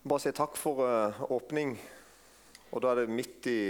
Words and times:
Bare 0.00 0.22
si 0.22 0.30
takk 0.32 0.54
for 0.56 0.80
uh, 0.80 1.18
åpning. 1.28 1.74
Og 2.72 2.80
da 2.80 2.94
er 2.94 3.02
det 3.02 3.12
midt 3.12 3.46
i, 3.52 3.62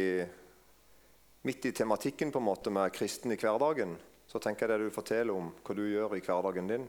midt 1.42 1.64
i 1.67 1.72
tematikken 1.75 2.30
på 2.30 2.38
en 2.38 2.46
måte 2.46 2.71
med 2.71 2.92
kristen 2.95 3.34
i 3.34 3.38
hverdagen. 3.41 3.96
Så 4.30 4.38
tenker 4.38 4.68
jeg 4.70 4.78
det 4.78 4.86
du 4.86 4.94
forteller 4.94 5.34
om 5.34 5.48
hva 5.66 5.74
du 5.74 5.82
gjør 5.88 6.14
i 6.14 6.22
hverdagen 6.22 6.70
din. 6.70 6.86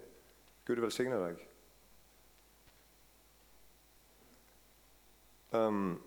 Gud 0.67 0.83
velsigne 0.83 1.17
deg. 1.23 1.41
Um, 5.58 5.97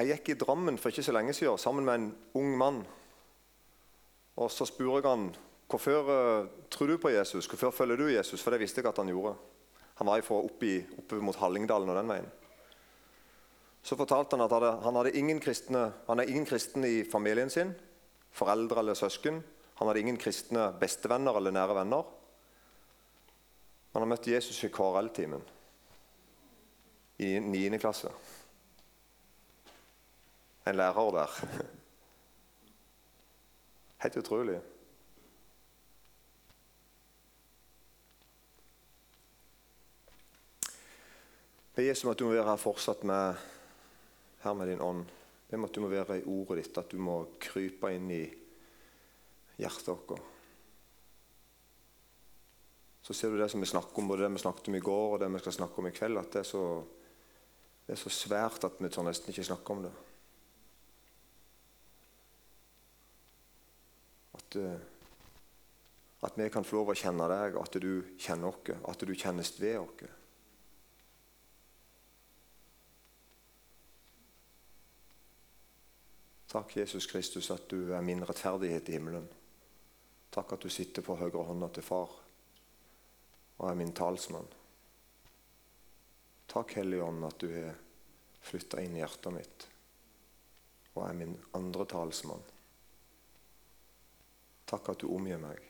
jeg 0.00 0.14
gikk 0.14 0.32
i 0.32 0.38
Drammen 0.40 0.80
for 0.80 0.88
ikke 0.88 1.04
så 1.04 1.12
lenge 1.12 1.36
siden 1.36 1.60
sammen 1.60 1.84
med 1.84 1.98
en 1.98 2.10
ung 2.40 2.56
mann. 2.56 2.80
Og 4.40 4.48
Så 4.48 4.64
spurte 4.72 5.02
jeg 5.04 5.10
han 5.10 5.28
hvorfor 5.68 6.08
uh, 6.08 6.48
tror 6.72 6.88
du 6.88 6.96
på 6.96 7.12
Jesus, 7.12 7.44
hvorfor 7.44 7.76
følger 7.76 8.00
du 8.00 8.08
Jesus, 8.08 8.40
for 8.40 8.56
det 8.56 8.64
visste 8.64 8.80
jeg 8.80 8.88
at 8.88 9.04
han 9.04 9.12
gjorde. 9.12 9.36
Han 10.00 10.08
var 10.08 10.22
fra 10.24 10.38
oppe, 10.40 10.78
oppe 10.96 11.18
mot 11.20 11.36
Hallingdalen 11.36 11.90
og 11.92 11.96
den 11.98 12.08
veien. 12.08 12.28
Så 13.84 13.96
fortalte 14.00 14.36
han 14.36 14.46
at 14.46 14.52
han 14.52 14.62
hadde, 14.62 14.84
han 14.84 14.96
hadde 14.96 15.12
ingen 15.16 15.40
kristne, 15.44 15.82
han 16.06 16.20
er 16.20 16.30
ingen 16.32 16.46
kristne 16.48 16.88
i 16.88 17.02
familien 17.04 17.52
sin. 17.52 17.74
Foreldre 18.32 18.80
eller 18.80 18.96
søsken. 18.96 19.42
Han 19.76 19.88
hadde 19.88 20.00
ingen 20.00 20.20
kristne 20.20 20.70
bestevenner 20.80 21.36
eller 21.36 21.52
nære 21.52 21.76
venner. 21.82 22.08
Han 23.92 24.04
har 24.04 24.08
møtt 24.08 24.30
Jesus 24.32 24.62
i 24.64 24.72
KRL-timen 24.72 25.44
i 27.20 27.34
9. 27.44 27.78
klasse. 27.78 28.08
En 30.64 30.80
lærer 30.80 31.12
der. 31.18 31.38
Helt 34.02 34.16
utrolig. 34.16 34.60
Jesus 41.84 42.04
om 42.04 42.12
at 42.12 42.18
du 42.20 42.26
må 42.26 42.34
være 42.34 42.48
her 42.48 42.60
fortsatt 42.60 43.02
med, 43.08 43.40
her 44.44 44.54
med 44.56 44.70
din 44.70 44.82
ånd. 44.84 45.06
Be 45.50 45.58
om 45.58 45.66
at 45.66 45.74
du 45.74 45.80
må 45.82 45.90
være 45.90 46.20
i 46.20 46.26
ordet 46.30 46.64
ditt, 46.64 46.78
at 46.78 46.92
du 46.92 46.98
må 47.02 47.22
krype 47.42 47.90
inn 47.94 48.10
i 48.14 48.24
hjertet 49.60 49.90
vårt. 49.90 50.20
Så 53.02 53.16
ser 53.16 53.32
du 53.32 53.40
det 53.40 53.48
som 53.50 53.62
vi 53.62 53.66
snakker 53.66 53.98
om, 53.98 54.08
både 54.10 54.26
det 54.26 54.34
vi 54.36 54.42
snakket 54.44 54.68
om 54.70 54.76
i 54.78 54.84
går 54.84 55.14
og 55.14 55.18
det 55.22 55.30
vi 55.32 55.40
skal 55.42 55.56
snakke 55.56 55.80
om 55.80 55.88
i 55.88 55.94
kveld, 55.96 56.20
at 56.20 56.30
det 56.34 56.42
er 56.44 56.46
så, 56.46 56.62
det 57.86 57.96
er 57.96 58.00
så 58.02 58.12
svært 58.14 58.66
at 58.68 58.78
vi 58.78 58.90
tør 58.92 59.08
nesten 59.08 59.32
ikke 59.32 59.48
snakke 59.48 59.74
om 59.74 59.82
det. 59.86 59.92
At, 64.38 64.56
eh, 64.60 64.78
at 66.28 66.38
vi 66.38 66.48
kan 66.52 66.66
få 66.66 66.78
lov 66.78 66.92
å 66.94 66.98
kjenne 66.98 67.26
deg, 67.32 67.58
at 67.58 67.80
du 67.82 67.92
kjenner 68.20 68.52
oss, 68.52 68.74
at 68.92 69.06
du 69.08 69.14
kjennes 69.16 69.54
ved 69.58 69.80
oss. 69.80 70.19
Takk, 76.50 76.76
Jesus 76.76 77.06
Kristus, 77.06 77.50
at 77.54 77.68
du 77.70 77.92
er 77.94 78.02
min 78.02 78.24
rettferdighet 78.26 78.88
i 78.90 78.96
himmelen. 78.96 79.28
Takk 80.34 80.56
at 80.56 80.64
du 80.64 80.70
sitter 80.70 81.04
på 81.06 81.14
høyre 81.18 81.44
hånda 81.46 81.68
til 81.74 81.86
far 81.86 82.10
og 83.60 83.68
er 83.68 83.78
min 83.78 83.92
talsmann. 83.94 84.48
Takk, 86.50 86.74
Hellige 86.80 87.04
Ånd, 87.06 87.22
at 87.28 87.38
du 87.38 87.46
har 87.54 87.76
flytta 88.42 88.82
inn 88.82 88.96
i 88.96 89.02
hjertet 89.02 89.36
mitt 89.36 89.66
og 90.96 91.04
er 91.06 91.14
min 91.14 91.36
andre 91.54 91.86
talsmann. 91.86 92.42
Takk 94.66 94.90
at 94.90 95.04
du 95.04 95.10
omgir 95.14 95.38
meg. 95.38 95.62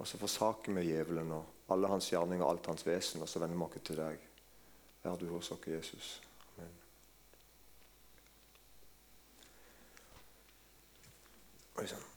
Og 0.00 0.08
så 0.08 0.18
forsaker 0.18 0.72
vi 0.78 0.88
djevelen 0.88 1.36
og 1.36 1.72
alle 1.72 1.92
hans 1.92 2.08
gjerninger 2.10 2.44
og 2.44 2.56
alt 2.56 2.72
hans 2.72 2.86
vesen, 2.88 3.22
og 3.22 3.28
så 3.28 3.44
vender 3.44 3.60
vi 3.60 3.68
oss 3.68 3.88
til 3.90 4.00
deg. 4.00 4.31
Er 5.04 5.16
du 5.18 5.26
hos 5.32 5.50
oss, 5.50 5.66
Jesus. 5.66 6.20
Amen. 6.56 6.70
Oi 11.80 11.86
sann. 11.90 12.08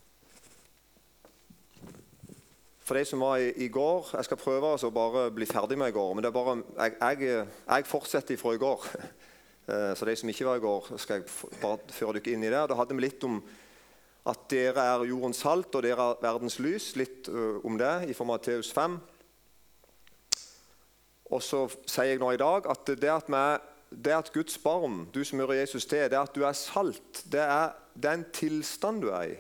For 2.85 2.93
de 2.93 3.05
som 3.09 3.23
var 3.25 3.39
i, 3.41 3.49
i, 3.65 3.67
går 3.73 4.11
Jeg 4.13 4.27
skal 4.27 4.37
prøve 4.37 4.69
altså 4.75 4.91
å 4.91 4.93
bare 4.93 5.31
bli 5.33 5.47
ferdig 5.49 5.77
med 5.81 5.89
i 5.89 5.95
går. 5.95 6.11
Men 6.13 6.27
bare, 6.33 6.59
jeg, 6.77 6.97
jeg, 7.01 7.47
jeg 7.65 7.87
fortsetter 7.89 8.37
fra 8.41 8.55
i 8.55 8.61
går. 8.61 8.89
Eh, 9.65 9.95
så 9.97 10.05
de 10.05 10.13
som 10.13 10.29
ikke 10.29 10.45
var 10.45 10.59
i 10.59 10.61
går, 10.61 10.87
skal 11.01 11.23
jeg 11.23 11.55
bare 11.57 11.79
føre 11.89 12.19
dere 12.19 12.35
inn 12.35 12.43
i 12.45 12.51
det. 12.53 12.59
Da 12.69 12.75
hadde 12.77 12.93
vi 12.93 13.01
litt 13.01 13.23
om 13.25 13.39
at 14.29 14.43
dere 14.53 14.83
er 14.91 15.05
jordens 15.09 15.39
salt 15.41 15.73
og 15.73 15.81
dere 15.81 16.05
er 16.11 16.19
verdens 16.21 16.59
lys. 16.61 16.91
Litt 17.01 17.31
uh, 17.33 17.65
om 17.65 17.73
det 17.81 17.93
i 18.05 18.13
Matteus 18.29 18.69
5. 18.69 18.99
Og 21.33 21.41
så 21.41 21.65
sier 21.89 22.13
jeg 22.13 22.21
nå 22.21 22.31
i 22.35 22.41
dag 22.41 22.67
at 22.69 22.91
det 23.01 23.09
at, 23.09 23.31
vi, 23.31 23.45
det 24.05 24.13
at 24.13 24.31
Guds 24.33 24.57
barn, 24.61 25.05
du 25.13 25.23
som 25.25 25.41
hører 25.41 25.61
Jesus 25.63 25.87
til, 25.89 26.05
det 26.11 26.19
at 26.19 26.35
du 26.35 26.45
er 26.45 26.57
salt, 26.57 27.23
det 27.31 27.41
er, 27.41 27.73
det 27.95 28.11
er 28.11 28.19
en 28.19 28.29
tilstand 28.35 29.01
du 29.01 29.09
er 29.09 29.33
i. 29.33 29.39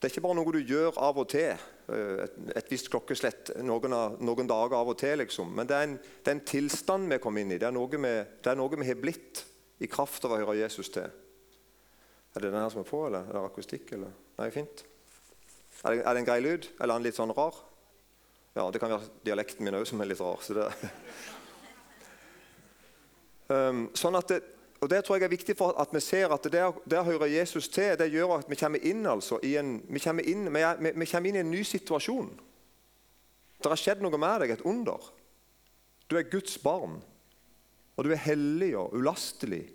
Det 0.00 0.08
er 0.08 0.14
ikke 0.14 0.24
bare 0.24 0.38
noe 0.38 0.52
du 0.56 0.62
gjør 0.64 0.96
av 0.96 1.18
og 1.20 1.28
til, 1.28 1.60
eh, 1.92 2.22
et, 2.24 2.36
et 2.56 2.70
visst 2.72 2.88
klokkeslett 2.88 3.52
noen, 3.68 3.92
noen, 4.24 4.48
dager 4.48 4.78
av 4.78 4.94
og 4.94 4.96
til, 5.02 5.18
liksom. 5.20 5.50
men 5.52 5.68
det 5.68 5.76
er, 5.76 5.88
en, 5.90 5.96
det 6.00 6.32
er 6.32 6.38
en 6.38 6.46
tilstand 6.48 7.10
vi 7.12 7.18
kommer 7.20 7.44
inn 7.44 7.52
i. 7.52 7.58
Det 7.60 7.68
er, 7.68 7.76
noe 7.76 8.80
vi, 8.80 8.88
har 8.88 9.02
blitt 9.02 9.44
i 9.84 9.90
kraft 9.92 10.24
av 10.24 10.32
å 10.32 10.40
høre 10.40 10.56
Jesus 10.62 10.88
til. 10.94 11.10
Er 12.30 12.40
det 12.40 12.48
den 12.48 12.62
her 12.62 12.72
som 12.72 12.80
er 12.80 12.88
på, 12.88 13.02
eller 13.10 13.28
er 13.28 13.36
det 13.36 13.44
akustikk? 13.44 13.92
eller? 13.98 14.16
Nei, 14.38 14.48
fint. 14.54 14.86
Er 15.84 15.92
det, 15.92 16.00
er 16.00 16.14
det 16.14 16.22
en 16.22 16.30
grei 16.30 16.40
lyd, 16.44 16.70
eller 16.78 16.94
er 16.94 16.96
den 16.96 17.08
litt 17.10 17.20
sånn 17.20 17.36
rar? 17.36 17.60
Ja, 18.54 18.70
Det 18.70 18.80
kan 18.80 18.90
være 18.90 19.10
dialekten 19.24 19.64
min 19.64 19.76
òg 19.78 19.86
som 19.86 20.00
er 20.02 20.10
litt 20.10 20.20
rar. 20.20 20.40
Så 20.42 20.56
det. 20.56 20.66
Um, 23.50 23.84
sånn 24.00 24.18
at 24.18 24.32
det, 24.32 24.40
og 24.80 24.88
Det 24.90 25.02
tror 25.04 25.18
jeg 25.18 25.28
er 25.28 25.34
viktig 25.34 25.56
for 25.58 25.76
at 25.78 25.90
vi 25.92 26.00
ser 26.00 26.32
at 26.32 26.46
det, 26.48 26.62
der 26.88 27.02
å 27.02 27.06
høre 27.06 27.28
Jesus 27.28 27.68
til, 27.68 27.92
det 28.00 28.08
gjør 28.10 28.38
at 28.38 28.48
vi 28.48 28.56
kommer 28.56 28.80
inn, 28.80 29.04
altså, 29.06 29.36
i, 29.44 29.54
en, 29.60 29.76
vi 29.86 30.00
kommer 30.00 30.24
inn, 30.24 30.48
vi, 30.48 30.62
vi, 30.96 31.06
kommer 31.06 31.28
inn 31.28 31.36
i 31.36 31.42
en 31.44 31.52
ny 31.52 31.60
situasjon. 31.68 32.30
Det 33.60 33.68
har 33.68 33.76
skjedd 33.76 34.00
noe 34.00 34.16
med 34.16 34.40
deg, 34.40 34.54
et 34.54 34.64
under. 34.64 35.04
Du 36.08 36.16
er 36.16 36.30
Guds 36.32 36.56
barn, 36.58 36.96
og 37.94 38.08
du 38.08 38.14
er 38.14 38.24
hellig 38.24 38.72
og 38.80 38.96
ulastelig. 38.96 39.66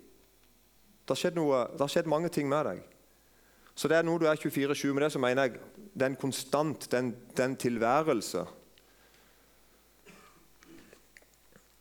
Det 1.06 1.14
har 1.14 1.22
skjedd, 1.22 1.38
noe, 1.38 1.62
det 1.70 1.86
har 1.86 1.94
skjedd 1.94 2.10
mange 2.10 2.32
ting 2.34 2.50
med 2.50 2.66
deg. 2.66 2.82
Så 3.78 3.86
det 3.88 4.00
er 4.00 4.08
noe 4.08 4.18
du 4.18 4.26
er 4.26 4.40
24-7 4.40 4.90
med 4.90 5.04
det, 5.06 5.12
så 5.14 5.22
mener 5.22 5.46
jeg 5.46 5.60
det 5.94 6.02
er 6.02 6.10
en 6.10 6.18
konstant, 6.18 6.90
den, 6.90 7.14
den 7.38 7.54
tilværelse 7.60 8.42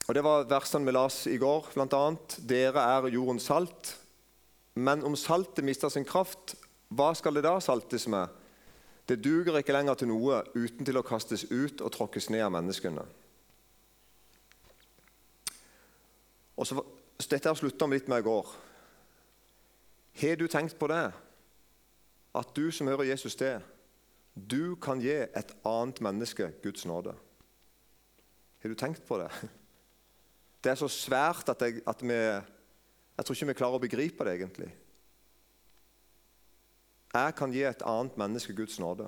Og 0.05 0.15
Det 0.15 0.23
var 0.23 0.45
versene 0.49 0.85
vi 0.85 0.93
las 0.93 1.25
i 1.27 1.37
går, 1.41 1.71
bl.a. 1.73 2.03
Dere 2.45 2.81
er 2.97 3.09
jordens 3.13 3.47
salt. 3.49 3.95
Men 4.75 5.03
om 5.03 5.15
saltet 5.15 5.65
mister 5.65 5.89
sin 5.89 6.05
kraft, 6.05 6.53
hva 6.93 7.13
skal 7.17 7.37
det 7.37 7.45
da 7.47 7.55
saltes 7.63 8.05
med? 8.11 8.29
Det 9.09 9.21
duger 9.23 9.57
ikke 9.57 9.73
lenger 9.73 9.97
til 9.97 10.09
noe 10.09 10.41
uten 10.53 10.85
til 10.85 10.97
å 10.97 11.05
kastes 11.05 11.45
ut 11.49 11.81
og 11.81 11.93
tråkkes 11.93 12.29
ned 12.33 12.45
av 12.45 12.53
menneskene. 12.53 13.05
Og 16.55 16.67
så, 16.67 16.79
så 17.19 17.31
Dette 17.31 17.49
har 17.49 17.57
slutta 17.59 17.89
litt 17.89 18.09
med 18.11 18.21
i 18.21 18.27
går. 18.27 18.53
Har 20.21 20.39
du 20.39 20.47
tenkt 20.47 20.77
på 20.79 20.89
det? 20.91 21.03
At 22.35 22.55
du 22.55 22.69
som 22.71 22.87
hører 22.91 23.09
Jesus 23.09 23.35
til, 23.39 23.61
du 24.35 24.75
kan 24.75 24.99
gi 24.99 25.15
et 25.23 25.53
annet 25.65 26.01
menneske 26.03 26.49
Guds 26.63 26.85
nåde. 26.85 27.13
Har 28.61 28.69
du 28.69 28.75
tenkt 28.75 29.05
på 29.07 29.19
det? 29.21 29.29
Det 30.65 30.71
er 30.71 30.79
så 30.81 30.87
svært 30.89 31.49
at, 31.49 31.61
jeg, 31.61 31.81
at 31.87 32.01
vi 32.01 32.13
Jeg 32.13 33.25
tror 33.25 33.35
ikke 33.35 33.47
vi 33.47 33.53
klarer 33.53 33.77
å 33.77 33.81
begripe 33.83 34.25
det 34.25 34.31
egentlig. 34.33 34.71
Jeg 37.13 37.35
kan 37.37 37.53
gi 37.53 37.61
et 37.63 37.83
annet 37.85 38.17
menneske 38.17 38.55
Guds 38.57 38.79
nåde. 38.81 39.05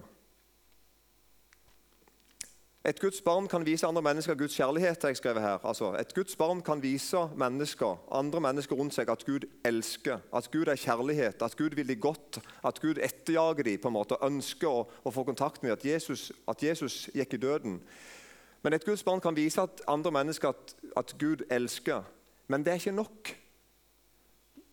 Et 2.87 2.99
Guds 3.01 3.19
barn 3.25 3.49
kan 3.51 3.65
vise 3.65 3.87
andre 3.87 4.01
mennesker 4.05 4.37
Guds 4.37 4.55
kjærlighet. 4.55 5.03
jeg 5.03 5.17
skrevet 5.17 5.41
her. 5.41 5.65
Altså, 5.65 5.91
et 5.99 6.13
Guds 6.13 6.35
barn 6.35 6.61
kan 6.61 6.81
vise 6.81 7.25
mennesker, 7.35 7.97
andre 8.11 8.39
mennesker 8.41 8.75
rundt 8.75 8.93
seg 8.93 9.09
at 9.09 9.25
Gud 9.25 9.49
elsker, 9.65 10.21
at 10.33 10.51
Gud 10.51 10.67
er 10.67 10.75
kjærlighet, 10.75 11.41
at 11.41 11.57
Gud 11.57 11.75
vil 11.75 11.87
de 11.87 11.95
godt, 11.95 12.39
at 12.63 12.79
Gud 12.79 13.01
etterjager 13.01 13.63
dem 13.63 13.81
på 13.81 13.87
en 13.87 13.97
måte, 13.97 14.21
ønsker 14.21 14.69
å, 14.69 14.85
å 15.03 15.11
få 15.11 15.23
kontakt 15.23 15.63
med 15.63 15.71
at 15.71 15.83
at 16.47 16.63
Jesus 16.63 17.09
gikk 17.13 17.33
i 17.33 17.37
døden. 17.37 17.81
Men 18.63 18.73
et 18.73 18.85
Guds 18.85 19.03
barn 19.03 19.21
kan 19.21 19.35
vise 19.35 19.61
at 19.61 19.81
andre 19.87 20.11
mennesker 20.11 20.49
at, 20.49 20.75
at 20.97 21.15
Gud 21.19 21.45
elsker. 21.51 22.03
Men 22.47 22.65
det 22.65 22.71
er 22.71 22.81
ikke 22.81 22.91
nok, 22.91 23.35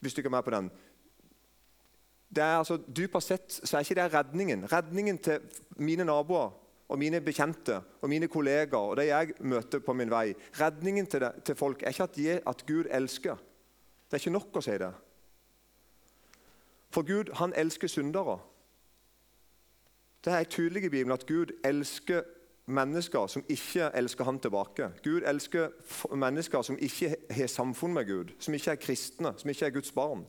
hvis 0.00 0.14
du 0.14 0.20
ikke 0.20 0.28
er 0.28 0.36
med 0.36 0.42
på 0.42 0.50
den. 0.50 0.70
Det 2.34 2.42
er 2.42 2.58
altså, 2.58 2.78
Dypest 2.96 3.30
sett 3.30 3.56
så 3.62 3.76
er 3.76 3.86
ikke 3.86 4.00
det 4.00 4.14
redningen. 4.14 4.66
Redningen 4.72 5.18
til 5.18 5.40
mine 5.76 6.04
naboer 6.04 6.50
og 6.88 6.98
mine 6.98 7.20
bekjente 7.24 7.80
og 8.02 8.08
mine 8.08 8.28
kollegaer 8.28 8.90
og 8.90 8.96
det 8.96 9.06
jeg 9.06 9.34
møter 9.40 9.80
på 9.80 9.94
min 9.96 10.10
vei 10.12 10.34
Redningen 10.60 11.06
til, 11.06 11.20
det, 11.20 11.44
til 11.44 11.56
folk 11.56 11.82
er 11.82 11.94
ikke 11.94 12.02
at, 12.02 12.16
de, 12.16 12.40
at 12.46 12.66
Gud 12.66 12.90
elsker. 12.90 13.36
Det 14.04 14.18
er 14.18 14.22
ikke 14.22 14.34
nok 14.34 14.58
å 14.58 14.64
si 14.64 14.76
det. 14.78 14.90
For 16.94 17.06
Gud 17.06 17.32
han 17.38 17.54
elsker 17.56 17.90
syndere. 17.90 18.38
Det 20.24 20.32
er 20.32 20.44
tydelig 20.44 20.84
i 20.84 20.88
Bibelen 20.88 21.14
at 21.16 21.26
Gud 21.26 21.52
elsker 21.64 22.22
mennesker 22.66 23.26
som 23.26 23.44
ikke 23.48 23.90
elsker 23.94 24.24
han 24.24 24.38
tilbake. 24.38 24.88
Gud 25.04 25.22
elsker 25.26 25.68
mennesker 26.14 26.62
som 26.62 26.78
ikke 26.80 27.16
har 27.30 27.46
samfunn 27.46 27.94
med 27.94 28.06
Gud, 28.08 28.32
som 28.38 28.54
ikke 28.54 28.70
er 28.70 28.80
kristne, 28.80 29.34
som 29.36 29.50
ikke 29.50 29.66
er 29.66 29.70
Guds 29.70 29.92
barn. 29.92 30.24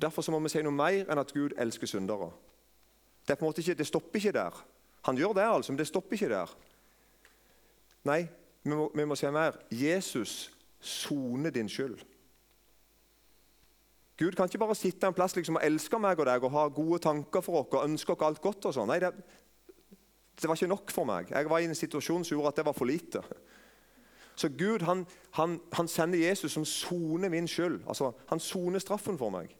Derfor 0.00 0.30
må 0.30 0.38
vi 0.38 0.48
si 0.48 0.62
noe 0.62 0.74
mer 0.74 1.10
enn 1.10 1.20
at 1.20 1.34
Gud 1.34 1.56
elsker 1.58 1.86
syndere. 1.86 2.30
Det, 3.28 3.38
ikke, 3.58 3.74
det 3.74 3.86
stopper 3.86 4.18
ikke 4.18 4.32
der. 4.32 4.64
Han 5.02 5.16
gjør 5.16 5.32
det, 5.32 5.42
altså, 5.42 5.72
men 5.72 5.78
det 5.78 5.86
stopper 5.86 6.12
ikke 6.12 6.28
der. 6.28 6.54
Nei, 8.04 8.26
vi 8.62 8.74
må, 8.74 8.90
vi 8.94 9.04
må 9.04 9.18
si 9.18 9.30
mer. 9.30 9.58
Jesus 9.70 10.50
soner 10.80 11.50
din 11.50 11.68
skyld. 11.68 11.98
Gud 14.18 14.32
kan 14.32 14.46
ikke 14.46 14.58
bare 14.58 14.74
sitte 14.74 15.06
en 15.06 15.14
plass 15.14 15.34
liksom, 15.36 15.56
og 15.58 15.64
elske 15.66 15.98
meg 15.98 16.20
og 16.20 16.26
deg 16.28 16.44
og 16.44 16.52
ha 16.54 16.66
gode 16.68 16.98
tanker 17.02 17.42
for 17.42 17.62
oss 17.62 17.72
og 17.72 17.86
ønske 17.88 18.14
oss 18.14 18.26
alt 18.26 18.42
godt. 18.42 18.66
og 18.66 18.74
sånn. 18.76 18.90
Nei, 18.90 19.00
det, 19.02 19.12
det, 20.40 20.48
var 20.48 20.56
ikke 20.56 20.70
nok 20.72 20.90
for 20.90 21.08
meg. 21.08 21.30
Jeg 21.30 21.50
var 21.50 21.58
i 21.58 21.68
en 21.68 21.74
situasjon 21.74 22.24
som 22.24 22.36
gjorde 22.36 22.52
at 22.52 22.60
det 22.60 22.66
var 22.66 22.76
for 22.76 22.88
lite. 22.88 23.22
Så 24.34 24.48
Gud 24.48 24.82
han, 24.88 25.06
han, 25.36 25.60
han 25.72 25.88
sender 25.88 26.18
Jesus 26.18 26.52
som 26.52 26.64
soner 26.64 27.28
min 27.28 27.48
skyld. 27.48 27.82
Altså, 27.86 28.12
Han 28.26 28.40
soner 28.40 28.78
straffen 28.78 29.18
for 29.18 29.30
meg. 29.30 29.56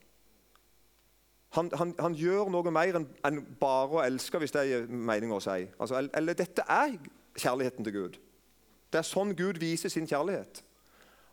Han, 1.52 1.70
han, 2.00 2.14
gjør 2.16 2.48
noe 2.48 2.70
mer 2.72 2.96
enn 2.96 3.06
en 3.28 3.42
bare 3.60 3.98
å 3.98 4.04
elske, 4.06 4.38
hvis 4.40 4.54
det 4.54 4.62
er 4.72 4.86
meninga 4.88 5.36
å 5.36 5.44
si. 5.44 5.66
Altså, 5.76 6.00
eller 6.16 6.36
dette 6.36 6.64
er 6.64 6.94
kjærligheten 7.36 7.84
til 7.84 7.92
Gud. 7.92 8.16
Det 8.92 9.00
er 9.00 9.08
sånn 9.08 9.34
Gud 9.36 9.60
viser 9.60 9.92
sin 9.92 10.08
kjærlighet. 10.08 10.62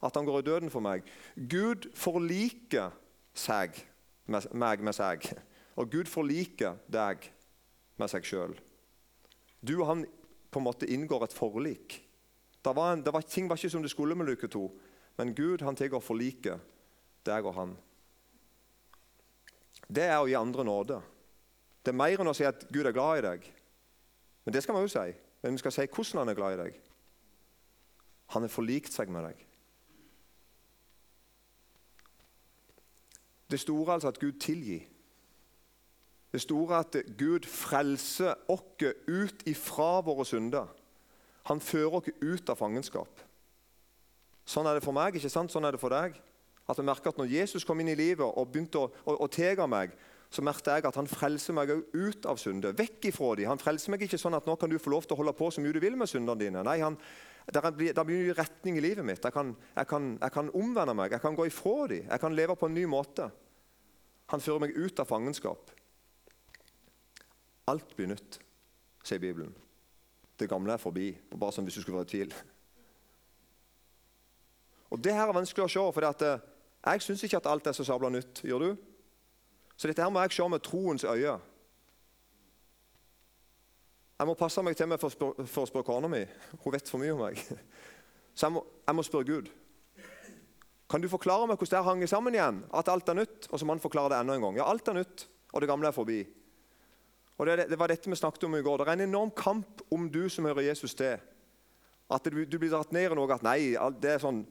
At 0.03 0.15
han 0.15 0.27
går 0.27 0.41
i 0.41 0.47
døden 0.47 0.71
for 0.71 0.83
meg. 0.83 1.07
Gud 1.35 1.87
forliker 1.95 2.91
seg, 3.35 3.79
meg 4.27 4.83
med 4.83 4.95
seg. 4.95 5.23
Og 5.79 5.87
Gud 5.91 6.11
forliker 6.11 6.75
deg 6.91 7.23
med 7.99 8.11
seg 8.11 8.27
sjøl. 8.27 8.55
Du 9.61 9.79
og 9.81 9.87
han 9.87 10.05
på 10.49 10.59
en 10.59 10.65
måte 10.65 10.87
inngår 10.89 11.27
et 11.27 11.35
forlik. 11.35 11.99
Var 12.63 12.93
en, 12.93 13.03
var, 13.05 13.21
ting 13.21 13.49
var 13.49 13.57
ikke 13.57 13.71
som 13.71 13.83
det 13.83 13.91
skulle 13.91 14.15
med 14.15 14.27
luke 14.27 14.47
2, 14.47 14.63
men 15.17 15.35
Gud 15.35 15.61
han 15.61 15.75
tar 15.75 15.99
forliket, 15.99 16.59
deg 17.25 17.45
og 17.45 17.55
han. 17.55 17.77
Det 19.87 20.05
er 20.05 20.19
å 20.19 20.27
gi 20.29 20.37
andre 20.37 20.63
nåde. 20.63 20.99
Det 21.83 21.91
er 21.91 21.97
mer 21.97 22.21
enn 22.21 22.29
å 22.29 22.35
si 22.35 22.45
at 22.45 22.67
Gud 22.69 22.85
er 22.85 22.95
glad 22.95 23.19
i 23.19 23.25
deg. 23.25 23.47
Men 24.45 24.53
det 24.53 24.63
skal 24.63 24.75
vi 24.75 24.85
òg 24.85 24.91
si. 24.93 25.07
Men 25.41 25.55
vi 25.55 25.61
skal 25.63 25.73
si 25.73 25.87
hvordan 25.87 26.21
han 26.21 26.31
er 26.31 26.37
glad 26.37 26.55
i 26.55 26.61
deg. 26.63 26.79
Han 28.35 28.45
har 28.45 28.53
forlikt 28.53 28.93
seg 28.93 29.09
med 29.09 29.25
deg. 29.25 29.45
Det 33.49 33.59
store 33.59 33.95
altså 33.95 34.11
at 34.11 34.19
Gud 34.21 34.37
tilgir. 34.41 34.85
Det 36.29 36.41
store 36.43 36.81
at 36.83 36.95
Gud 37.17 37.47
frelser 37.49 38.35
oss 38.51 38.83
ut 39.07 39.47
ifra 39.49 40.01
våre 40.05 40.25
synder. 40.25 40.67
Han 41.49 41.61
fører 41.61 41.97
oss 41.97 42.11
ut 42.21 42.51
av 42.51 42.59
fangenskap. 42.59 43.25
Sånn 44.49 44.67
er 44.69 44.77
det 44.77 44.85
for 44.85 44.93
meg, 44.93 45.17
ikke 45.17 45.31
sant? 45.31 45.51
Sånn 45.53 45.65
er 45.65 45.73
det 45.73 45.81
for 45.81 45.93
deg. 45.93 46.15
At 46.69 46.77
jeg 46.77 46.85
merker 46.85 47.09
at 47.09 47.17
Når 47.17 47.33
Jesus 47.33 47.65
kom 47.65 47.79
inn 47.81 47.89
i 47.89 47.97
livet 47.97 48.25
og 48.25 48.51
begynte 48.51 48.81
å, 48.81 48.91
å, 49.05 49.15
å 49.25 49.27
tega 49.29 49.65
meg, 49.69 49.95
så 50.29 50.43
merket 50.45 50.69
jeg 50.69 50.85
at 50.85 50.97
han 50.99 51.09
frelser 51.09 51.55
meg 51.57 51.71
ut 51.73 52.25
av 52.29 52.37
synder. 52.37 52.75
Vekk 52.77 53.09
ifra 53.09 53.31
dem. 53.39 53.49
Han 53.49 53.61
frelser 53.61 53.93
meg 53.93 54.05
ikke 54.05 54.19
sånn 54.21 54.37
at 54.37 54.45
nå 54.45 54.53
kan 54.61 54.69
du 54.69 54.77
få 54.77 54.93
lov 54.93 55.07
til 55.07 55.17
å 55.17 55.23
holde 55.23 55.33
på 55.37 55.49
så 55.49 55.63
mye 55.63 55.73
du 55.73 55.81
vil 55.81 55.97
med 55.97 56.09
syndene 56.09 56.37
dine. 56.37 56.61
Nei, 56.65 56.77
han, 56.85 56.99
der 57.49 58.03
blir 58.05 58.37
retning 58.37 58.77
i 58.77 58.83
livet 58.85 59.05
mitt. 59.05 59.25
Jeg 59.25 59.33
kan, 59.33 59.55
jeg, 59.73 59.89
kan, 59.89 60.11
jeg 60.21 60.35
kan, 60.35 60.51
omvende 60.53 60.93
meg, 60.93 61.17
jeg 61.17 61.23
kan 61.23 61.37
gå 61.37 61.49
ifra 61.49 61.89
dem. 61.89 62.05
Jeg 62.05 62.21
kan 62.21 62.37
leve 62.37 62.57
på 62.59 62.69
en 62.69 62.77
ny 62.77 62.85
måte. 62.89 63.31
Han 64.29 64.45
fører 64.45 64.67
meg 64.67 64.77
ut 64.77 65.01
av 65.01 65.09
fangenskap. 65.09 65.73
Alt 67.69 67.95
blir 67.95 68.09
nytt, 68.09 68.39
sier 69.05 69.21
Bibelen. 69.21 69.53
Det 70.39 70.49
gamle 70.49 70.73
er 70.73 70.81
forbi. 70.81 71.11
Bare 71.35 71.53
sånn 71.53 71.67
hvis 71.67 71.77
du 71.77 71.83
skulle 71.83 71.99
være 71.99 72.09
i 72.09 72.13
tvil. 72.15 72.33
Og 74.89 75.03
Det 75.03 75.13
her 75.13 75.27
er 75.27 75.37
vanskelig 75.37 75.67
å 75.67 75.71
se. 75.71 75.83
for 75.93 76.25
eh, 76.25 76.39
jeg 76.85 77.01
syns 77.01 77.23
ikke 77.23 77.37
at 77.37 77.49
alt 77.51 77.67
er 77.67 77.75
så 77.77 77.85
sabla 77.85 78.09
nytt. 78.09 78.41
Gjør 78.43 78.59
du? 78.63 78.69
Så 79.77 79.87
dette 79.87 80.03
her 80.03 80.09
må 80.09 80.21
jeg 80.23 80.31
se 80.35 80.47
med 80.49 80.63
troens 80.63 81.03
øye. 81.03 81.37
Jeg 84.19 84.27
må 84.27 84.33
passe 84.35 84.61
meg 84.63 84.75
til 84.75 84.89
meg 84.91 84.99
for, 84.99 85.13
å 85.63 85.67
spørre 85.69 85.87
kona 85.87 86.09
mi. 86.11 86.25
Hun 86.63 86.73
vet 86.73 86.89
for 86.91 86.99
mye 86.99 87.13
om 87.15 87.21
meg. 87.23 87.39
Så 88.35 88.47
jeg 88.47 88.55
må, 88.55 88.63
jeg 88.87 88.95
må, 88.95 89.03
spørre 89.03 89.27
Gud. 89.27 89.47
Kan 90.89 91.03
du 91.03 91.07
forklare 91.11 91.47
meg 91.47 91.59
hvordan 91.59 91.77
det 91.77 91.87
hang 91.87 92.03
sammen 92.07 92.35
igjen? 92.35 92.59
At 92.75 92.91
alt 92.91 93.09
er 93.11 93.17
nytt? 93.21 93.47
Og 93.51 93.59
så 93.59 93.67
må 93.67 93.75
han 93.75 93.83
forklare 93.83 94.13
det 94.13 94.19
enda 94.19 94.35
en 94.35 94.45
gang. 94.47 94.59
Ja, 94.59 94.67
alt 94.71 94.87
er 94.87 94.95
nytt, 94.99 95.25
og 95.53 95.61
det 95.61 95.69
gamle 95.71 95.91
er 95.91 95.95
forbi. 95.95 96.19
Og 97.39 97.47
Det, 97.47 97.69
det 97.71 97.79
var 97.79 97.87
dette 97.87 98.11
vi 98.11 98.19
snakket 98.19 98.43
om 98.43 98.55
i 98.57 98.61
går. 98.61 98.81
Det 98.81 98.87
er 98.87 98.97
en 98.99 99.07
enorm 99.07 99.31
kamp 99.31 99.81
om 99.91 100.09
du 100.11 100.27
som 100.29 100.45
hører 100.45 100.67
Jesus 100.67 100.93
til. 100.93 101.17
At 102.11 102.25
du, 102.25 102.43
du 102.45 102.57
blir 102.57 102.71
dratt 102.73 102.91
ned 102.91 103.07
i 103.07 103.15
noe 103.15 103.31
at 103.31 103.45
nei, 103.45 103.75
det 104.01 104.15
er 104.15 104.23
sånn 104.23 104.41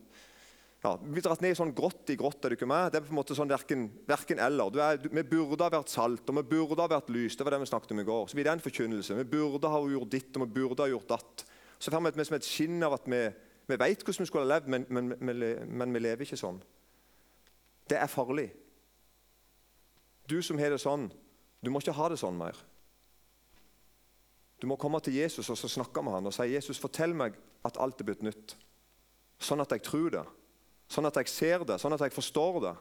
ja, 0.79 0.93
Vi 1.03 1.11
blir 1.11 1.25
dratt 1.27 1.41
ned 1.43 1.53
i 1.53 1.59
sånn 1.59 1.73
grått 1.75 2.13
i 2.13 2.17
grått. 2.17 2.45
er 2.45 2.55
du 2.55 2.57
ikke 2.57 2.69
med? 2.71 2.93
Det 2.95 3.01
er 3.01 3.07
på 3.09 3.11
en 3.11 3.19
måte 3.19 3.35
sånn 3.35 3.51
verken, 3.51 4.39
eller. 4.39 4.79
Er, 4.79 5.01
vi 5.03 5.25
burde 5.27 5.67
ha 5.67 5.73
vært 5.75 5.91
salt, 5.91 6.31
og 6.31 6.39
vi 6.39 6.45
burde 6.55 6.85
ha 6.85 6.93
vært 6.93 7.11
lys. 7.11 7.35
Det 7.37 7.45
var 7.45 7.57
det 7.57 7.65
vi 7.65 7.71
snakket 7.73 7.97
om 7.97 8.03
i 8.05 8.07
går. 8.07 8.29
Så 8.31 8.39
blir 8.39 8.47
det 8.47 8.55
en 8.55 8.63
forkynnelse. 8.63 9.17
Vi 9.19 9.27
burde 9.33 9.73
ha 9.73 9.81
gjort 9.91 10.15
ditt, 10.15 10.31
og 10.37 10.47
vi 10.47 10.61
burde 10.61 10.87
ha 10.87 10.93
gjort 10.93 11.11
datt. 11.11 11.45
Så 11.83 11.91
får 11.91 12.07
vi 12.15 12.29
som 12.29 12.39
et 12.39 12.47
skinn 12.47 12.87
av 12.87 12.95
at 12.95 13.11
vi, 13.11 13.21
vi 13.67 13.81
vet 13.83 14.07
hvordan 14.07 14.23
vi 14.23 14.31
skulle 14.31 14.47
ha 14.47 14.53
levd, 14.55 14.71
men, 14.71 14.87
men, 14.89 15.13
men, 15.19 15.45
men, 15.67 15.95
vi 15.95 16.05
lever 16.07 16.27
ikke 16.27 16.39
sånn. 16.39 16.63
Det 17.91 17.99
er 17.99 18.11
farlig. 18.11 18.47
Du 20.31 20.39
som 20.47 20.63
har 20.63 20.71
det 20.71 20.79
sånn, 20.83 21.09
du 21.59 21.71
må 21.75 21.83
ikke 21.83 21.99
ha 21.99 22.09
det 22.13 22.23
sånn 22.23 22.39
mer. 22.39 22.55
Du 24.59 24.67
må 24.67 24.77
komme 24.77 25.01
til 25.01 25.15
Jesus 25.15 25.51
og 25.51 25.59
så 25.59 25.71
snakke 25.71 26.03
med 26.03 26.17
han 26.17 26.27
og 26.27 26.35
si 26.35 26.49
Jesus, 26.51 26.81
fortell 26.83 27.15
meg 27.15 27.37
at 27.67 27.79
alt 27.81 28.01
er 28.01 28.09
blitt 28.09 28.25
nytt. 28.27 28.57
Sånn 29.39 29.63
at 29.63 29.71
jeg 29.75 29.85
tror 29.87 30.11
det. 30.11 30.25
Sånn 30.91 31.07
at 31.07 31.19
jeg 31.21 31.31
ser 31.31 31.65
det, 31.69 31.77
sånn 31.79 31.95
at 31.95 32.03
jeg 32.03 32.15
forstår 32.15 32.61
det. 32.65 32.75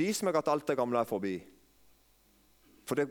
Vis 0.00 0.22
meg 0.24 0.38
at 0.38 0.48
alt 0.48 0.68
det 0.70 0.78
gamle 0.78 1.02
er 1.02 1.08
forbi. 1.08 1.34
For 2.88 2.96
det, 2.96 3.10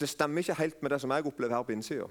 det 0.00 0.08
stemmer 0.10 0.42
ikke 0.42 0.58
helt 0.58 0.82
med 0.82 0.94
det 0.94 1.00
som 1.02 1.12
jeg 1.14 1.26
opplever 1.28 1.54
her 1.54 1.66
på 1.68 1.76
innsida. 1.76 2.08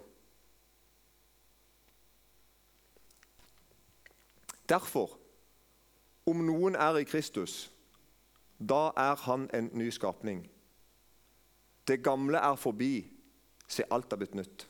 Derfor, 4.71 5.17
om 6.25 6.45
noen 6.47 6.77
er 6.79 7.01
i 7.01 7.07
Kristus, 7.07 7.65
da 8.61 8.91
er 8.95 9.17
han 9.25 9.49
en 9.57 9.71
ny 9.73 9.89
skapning. 9.91 10.45
Det 11.87 11.99
gamle 12.05 12.39
er 12.39 12.55
forbi. 12.55 12.93
Se, 13.71 13.85
alt 13.87 14.11
har 14.11 14.19
blitt 14.19 14.35
nytt. 14.35 14.67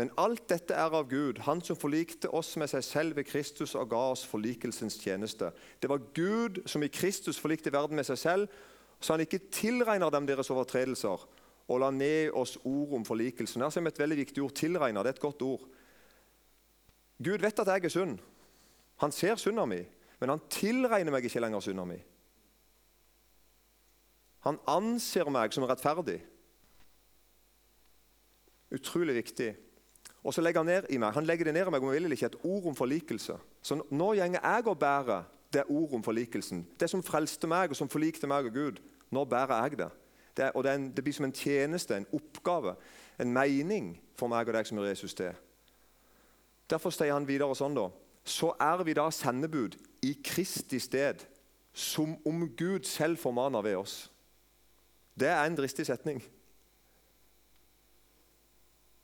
Men 0.00 0.10
alt 0.18 0.46
dette 0.48 0.74
er 0.74 0.94
av 0.94 1.08
Gud, 1.10 1.38
Han 1.44 1.60
som 1.60 1.76
forlikte 1.76 2.30
oss 2.32 2.54
med 2.56 2.70
seg 2.70 2.84
selv 2.84 3.16
ved 3.16 3.28
Kristus 3.28 3.74
og 3.74 3.90
ga 3.90 4.00
oss 4.14 4.24
forlikelsens 4.26 4.96
tjeneste. 5.02 5.50
Det 5.82 5.90
var 5.90 6.00
Gud 6.14 6.62
som 6.66 6.82
i 6.82 6.88
Kristus 6.88 7.38
forlikte 7.38 7.72
verden 7.72 7.96
med 7.96 8.06
seg 8.08 8.18
selv, 8.18 8.48
så 9.00 9.12
han 9.12 9.20
ikke 9.20 9.50
tilregner 9.52 10.10
dem 10.10 10.26
deres 10.26 10.50
overtredelser 10.50 11.26
og 11.68 11.80
la 11.80 11.90
ned 11.90 12.32
oss 12.38 12.56
ord 12.64 12.94
om 12.98 13.04
forlikelsen. 13.04 13.62
Her 13.62 13.70
ser 13.70 13.84
vi 13.84 13.92
et 13.92 13.98
veldig 13.98 14.16
viktig 14.16 14.42
ord. 14.42 14.54
Tilregner. 14.54 15.02
Det 15.02 15.12
er 15.12 15.18
et 15.18 15.26
godt 15.26 15.42
ord. 15.42 15.66
Gud 17.22 17.38
vet 17.42 17.58
at 17.58 17.66
jeg 17.66 17.84
er 17.84 17.94
synd. 17.94 18.18
Han 19.02 19.12
ser 19.12 19.36
synda 19.36 19.66
mi, 19.66 19.80
men 20.20 20.34
han 20.34 20.42
tilregner 20.50 21.14
meg 21.14 21.26
ikke 21.26 21.42
lenger 21.42 21.62
synda 21.64 21.84
mi. 21.86 21.98
Han 24.46 24.58
anser 24.66 25.30
meg 25.30 25.54
som 25.54 25.66
rettferdig. 25.66 26.20
Utrolig 28.72 29.14
viktig. 29.14 29.52
Og 30.22 30.34
så 30.34 30.40
legger 30.40 30.62
Han 30.62 30.66
ned 30.66 30.90
i 30.90 30.98
meg, 30.98 31.12
han 31.14 31.26
legger 31.26 31.44
det 31.44 31.54
ned 31.54 31.66
i 31.66 31.70
meg 31.70 31.82
om 31.82 31.92
jeg 31.92 32.02
vil 32.02 32.12
ikke, 32.12 32.26
et 32.26 32.44
ord 32.44 32.66
om 32.70 32.76
forlikelse. 32.76 33.36
Så 33.62 33.80
nå 33.90 34.12
gjenger 34.14 34.40
jeg 34.42 34.66
og 34.66 34.78
bærer 34.78 35.24
det 35.52 35.64
ordet 35.68 35.94
om 35.94 36.02
forlikelsen. 36.02 36.66
Det 36.80 36.90
som 36.90 37.02
frelste 37.02 37.46
meg 37.46 37.70
og 37.70 37.76
som 37.76 37.88
forlikte 37.88 38.26
meg 38.26 38.46
og 38.46 38.54
Gud. 38.54 38.80
Nå 39.10 39.24
bærer 39.24 39.62
jeg 39.62 39.78
det. 39.78 39.88
Det, 40.36 40.50
og 40.54 40.64
det, 40.64 40.74
en, 40.74 40.92
det, 40.96 41.04
blir 41.04 41.12
som 41.12 41.24
en 41.24 41.32
tjeneste, 41.32 41.96
en 41.96 42.06
oppgave, 42.12 42.74
en 43.20 43.32
mening 43.32 43.98
for 44.16 44.32
meg 44.32 44.48
og 44.48 44.56
deg 44.56 44.66
som 44.66 44.78
er 44.78 44.88
Jesus 44.88 45.14
til. 45.14 45.34
Derfor 46.70 46.94
sier 46.94 47.12
han 47.12 47.28
videre 47.28 47.52
sånn, 47.58 47.76
da. 47.76 47.90
Så 48.24 48.54
er 48.60 48.80
vi 48.86 48.94
da 48.96 49.10
sendebud 49.12 49.76
i 50.06 50.14
Kristi 50.24 50.80
sted, 50.80 51.26
som 51.74 52.14
om 52.28 52.46
Gud 52.56 52.88
selv 52.88 53.20
formaner 53.20 53.64
ved 53.64 53.76
oss. 53.76 53.96
Det 55.18 55.28
er 55.28 55.44
en 55.44 55.58
dristig 55.58 55.84
setning. 55.86 56.22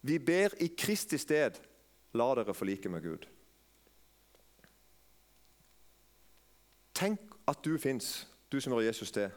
Vi 0.09 0.17
ber 0.19 0.55
i 0.65 0.71
Kristi 0.73 1.19
sted, 1.21 1.59
la 2.17 2.29
dere 2.39 2.55
forlike 2.57 2.89
med 2.89 3.05
Gud. 3.05 3.27
Tenk 6.97 7.35
at 7.49 7.61
du 7.65 7.75
fins, 7.79 8.25
du 8.49 8.57
som 8.61 8.73
hører 8.73 8.89
Jesus 8.89 9.13
til. 9.13 9.29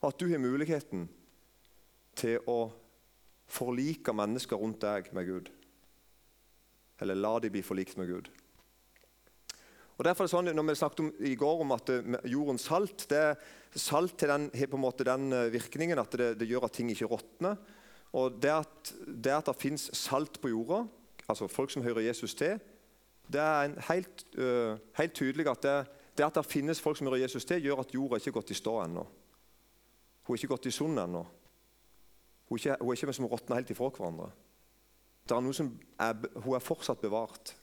Og 0.00 0.08
at 0.08 0.20
du 0.20 0.30
har 0.30 0.40
muligheten 0.40 1.04
til 2.18 2.40
å 2.48 2.72
forlike 3.52 4.14
mennesker 4.16 4.56
rundt 4.56 4.80
deg 4.82 5.12
med 5.12 5.28
Gud. 5.28 5.50
Eller 7.02 7.20
la 7.20 7.34
de 7.42 7.52
bli 7.52 7.62
forlikt 7.66 8.00
med 8.00 8.08
Gud. 8.08 8.30
Og 9.98 10.06
derfor 10.06 10.24
er 10.24 10.30
det 10.30 10.32
sånn, 10.32 10.50
når 10.56 10.66
vi 10.70 10.78
snakket 10.80 11.04
om, 11.04 11.12
i 11.28 11.34
går 11.38 11.60
om 11.62 11.76
at 11.76 11.92
eh, 11.92 12.16
jordens 12.32 12.64
salt 12.70 13.04
det 13.12 13.26
er 13.32 13.50
Salt 13.72 14.18
til 14.20 14.28
den, 14.28 14.50
på 14.52 14.76
en 14.76 14.82
måte 14.82 15.04
den 15.06 15.30
eh, 15.32 15.46
virkningen 15.52 16.00
at 16.00 16.12
det, 16.20 16.26
det 16.40 16.48
gjør 16.50 16.66
at 16.66 16.74
ting 16.76 16.90
ikke 16.92 17.08
råtner. 17.08 17.54
Og 18.12 18.36
det 18.42 18.52
at 18.52 18.92
det, 19.06 19.32
at 19.32 19.46
det 19.48 19.56
fins 19.56 19.88
salt 19.96 20.40
på 20.40 20.50
jorda, 20.52 20.84
altså 21.28 21.48
folk 21.48 21.70
som 21.70 21.82
hører 21.82 22.00
Jesus 22.00 22.34
til, 22.34 22.60
det 23.32 23.40
er 23.40 23.72
helt, 23.88 24.24
uh, 24.38 24.76
helt, 24.98 25.14
tydelig 25.14 25.48
at 25.48 25.62
det, 25.62 25.76
det, 26.18 26.24
at 26.24 26.34
det 26.34 26.46
finnes 26.46 26.80
folk 26.80 26.98
som 26.98 27.06
hører 27.06 27.22
Jesus 27.24 27.44
til, 27.44 27.62
gjør 27.62 27.80
at 27.80 27.94
jorda 27.94 28.18
ikke 28.20 28.34
er 28.34 28.38
gått 28.40 28.52
i 28.52 28.58
stå 28.58 28.76
ennå. 28.82 29.06
Hun 30.22 30.34
er 30.34 30.38
ikke 30.38 30.52
gått 30.52 30.68
i 30.68 30.74
sund 30.74 31.00
ennå. 31.00 31.22
Hun 32.48 32.58
er 32.58 32.60
ikke, 32.60 32.76
hun 32.80 32.92
er 32.92 33.00
ikke 33.00 33.16
som 33.16 33.30
råtner 33.30 33.56
helt 33.56 33.70
ifra 33.72 33.88
hverandre. 33.88 34.30
Det 35.28 35.36
er 35.36 35.44
noe 35.46 35.68
er, 36.02 36.26
hun 36.42 36.56
er 36.58 36.64
fortsatt 36.64 37.00
bevart. 37.00 37.54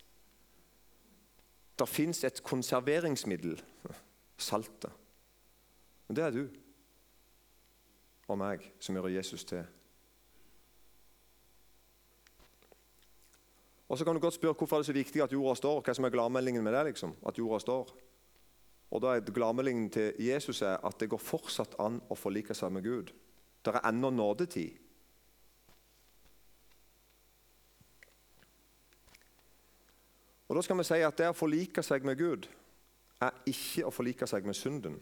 Det 1.80 1.88
fins 1.88 2.24
et 2.24 2.42
konserveringsmiddel 2.44 3.60
saltet. 4.50 4.92
Men 6.08 6.18
det 6.18 6.26
er 6.26 6.34
du 6.34 6.44
og 8.30 8.38
meg 8.38 8.66
som 8.82 8.98
gjør 8.98 9.12
Jesus 9.14 9.44
til. 9.46 9.64
Og 13.90 13.98
så 13.98 14.06
kan 14.06 14.16
du 14.16 14.22
godt 14.22 14.38
spørre 14.38 14.54
Hvorfor 14.54 14.78
er 14.78 14.84
det 14.84 14.92
så 14.92 14.94
viktig 14.94 15.22
at 15.24 15.34
jorda 15.34 15.56
står? 15.58 15.82
Hva 15.82 15.94
som 15.98 16.06
er 16.06 16.14
gladmeldingen 16.14 16.64
med 16.64 16.74
det? 16.74 16.86
liksom? 16.92 17.16
At 17.26 17.38
jorda 17.38 17.60
står? 17.60 17.96
Og 18.90 19.02
da 19.02 19.14
er 19.14 19.22
Gladmeldingen 19.22 19.90
til 19.94 20.14
Jesus 20.20 20.62
er 20.62 20.78
at 20.86 21.00
det 21.00 21.10
går 21.10 21.22
fortsatt 21.22 21.76
an 21.80 22.00
å 22.10 22.18
forlike 22.18 22.56
seg 22.58 22.72
med 22.74 22.84
Gud. 22.84 23.12
Det 23.62 23.74
er 23.76 23.86
ennå 23.86 24.10
nådetid. 24.10 24.78
Og 30.50 30.58
da 30.58 30.64
skal 30.66 30.80
vi 30.80 30.88
si 30.88 30.98
at 31.06 31.18
Det 31.18 31.30
å 31.30 31.38
forlike 31.38 31.84
seg 31.86 32.06
med 32.06 32.18
Gud 32.18 32.48
er 33.22 33.36
ikke 33.46 33.86
å 33.86 33.94
forlike 33.94 34.26
seg 34.28 34.46
med 34.48 34.58
synden. 34.58 34.98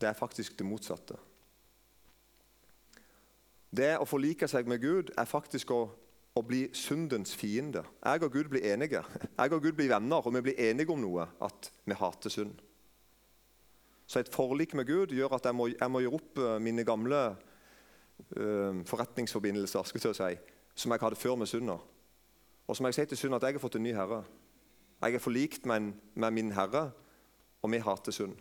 Det 0.00 0.08
er 0.08 0.14
faktisk 0.14 0.56
det 0.58 0.66
motsatte. 0.66 1.16
Det 3.70 3.96
å 3.98 4.06
forlike 4.06 4.46
seg 4.48 4.68
med 4.68 4.80
Gud 4.82 5.10
er 5.18 5.26
faktisk 5.26 5.70
å, 5.74 5.88
å 6.38 6.42
bli 6.46 6.62
syndens 6.76 7.34
fiende. 7.36 7.82
Jeg 8.04 8.22
og 8.22 8.32
Gud 8.32 8.50
blir 8.52 8.64
enige. 8.72 9.02
Jeg 9.36 9.52
og 9.52 9.62
Gud 9.62 9.72
blir 9.78 9.90
venner, 9.90 10.22
og 10.22 10.34
vi 10.34 10.44
blir 10.48 10.60
enige 10.70 10.92
om 10.94 11.00
noe 11.02 11.26
at 11.42 11.70
vi 11.84 11.96
hater 11.98 12.32
synd. 12.32 12.60
Så 14.06 14.20
et 14.20 14.32
forlik 14.32 14.74
med 14.74 14.86
Gud 14.86 15.14
gjør 15.14 15.36
at 15.36 15.46
jeg 15.46 15.54
må, 15.54 15.68
jeg 15.70 15.90
må 15.90 16.02
gjøre 16.02 16.18
opp 16.18 16.38
eh, 16.42 16.56
mine 16.62 16.82
gamle 16.86 17.18
uh, 17.30 18.80
forretningsforbindelser 18.90 19.86
skal 19.86 20.02
jeg 20.08 20.18
si, 20.18 20.56
som 20.74 20.92
jeg 20.92 21.02
hadde 21.02 21.18
før 21.18 21.38
med 21.38 21.50
synda. 21.50 21.76
Og 22.66 22.76
som 22.76 22.86
jeg 22.88 22.96
sier 22.96 23.10
til 23.10 23.20
synd, 23.20 23.36
at 23.38 23.46
jeg 23.46 23.54
har 23.54 23.62
fått 23.62 23.78
en 23.78 23.86
ny 23.86 23.94
herre. 23.94 24.24
Jeg 25.00 25.14
er 25.14 25.22
forlikt 25.22 25.66
med, 25.66 25.92
med 26.14 26.34
min 26.34 26.52
herre, 26.54 26.90
og 27.62 27.70
vi 27.72 27.78
hater 27.82 28.14
synd. 28.14 28.34